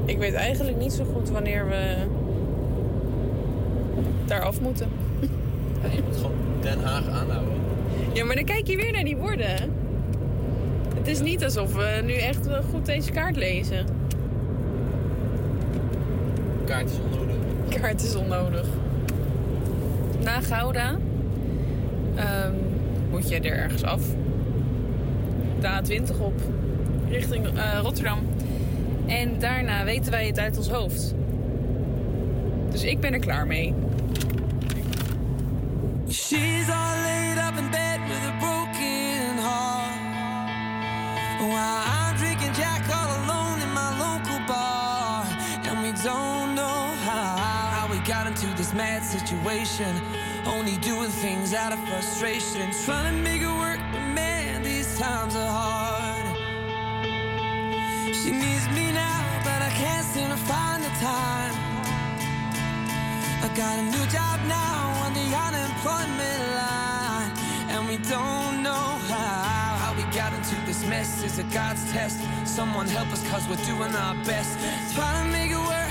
[0.05, 1.95] ik weet eigenlijk niet zo goed wanneer we
[4.25, 4.89] daar af moeten.
[5.81, 7.53] Ja, je moet gewoon Den Haag aanhouden.
[8.13, 9.82] Ja, maar dan kijk je weer naar die borden.
[11.03, 13.85] Het is niet alsof we nu echt goed deze kaart lezen.
[16.65, 17.35] Kaart is onnodig.
[17.69, 18.67] Kaart is onnodig.
[20.23, 20.95] Na Gouda
[22.15, 22.53] ehm,
[23.09, 24.01] moet je er ergens af.
[25.59, 26.41] De A20 op,
[27.09, 28.19] richting eh, Rotterdam.
[29.07, 31.13] En daarna weten wij het uit ons hoofd.
[32.69, 33.73] Dus ik ben er klaar mee.
[36.09, 36.67] She's
[49.19, 49.91] situation.
[50.45, 52.71] Only doing things out of frustration.
[52.85, 56.25] Trying to make it work, but man, these times are hard.
[58.19, 61.53] She needs me now, but I can't seem to find the time.
[63.45, 67.31] I got a new job now on the unemployment line,
[67.71, 71.23] and we don't know how, how we got into this mess.
[71.23, 72.17] Is it God's test?
[72.45, 74.57] Someone help us, cause we're doing our best.
[74.95, 75.82] Trying to make it work,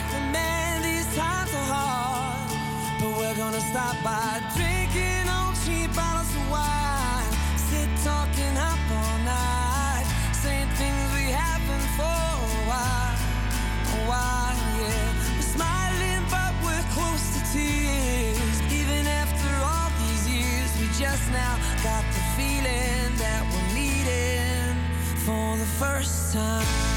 [3.53, 7.33] gonna stop by drinking on cheap bottles of wine.
[7.59, 13.17] Sit talking up all night, saying things we haven't for a while.
[13.93, 15.37] A while, yeah.
[15.37, 18.57] We're smiling, but we're close to tears.
[18.73, 21.55] Even after all these years, we just now
[21.85, 24.77] got the feeling that we're meeting
[25.27, 26.92] for the first time.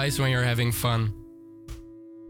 [0.00, 1.14] When you're having fun.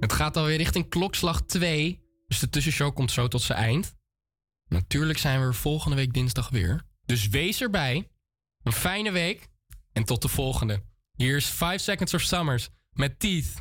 [0.01, 2.01] Het gaat alweer richting klokslag 2.
[2.27, 3.95] Dus de tussenshow komt zo tot zijn eind.
[4.69, 6.83] Natuurlijk zijn we er volgende week dinsdag weer.
[7.07, 8.11] Dus wees erbij.
[8.63, 9.49] Een fijne week.
[9.93, 10.83] En tot de volgende.
[11.17, 13.55] Hier is 5 Seconds of Summers met Teeth.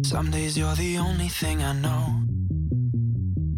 [0.00, 2.29] Some days the only thing I know.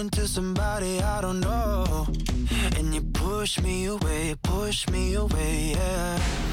[0.00, 2.06] into somebody I don't know.
[2.76, 6.49] And you push me away, push me away, yeah.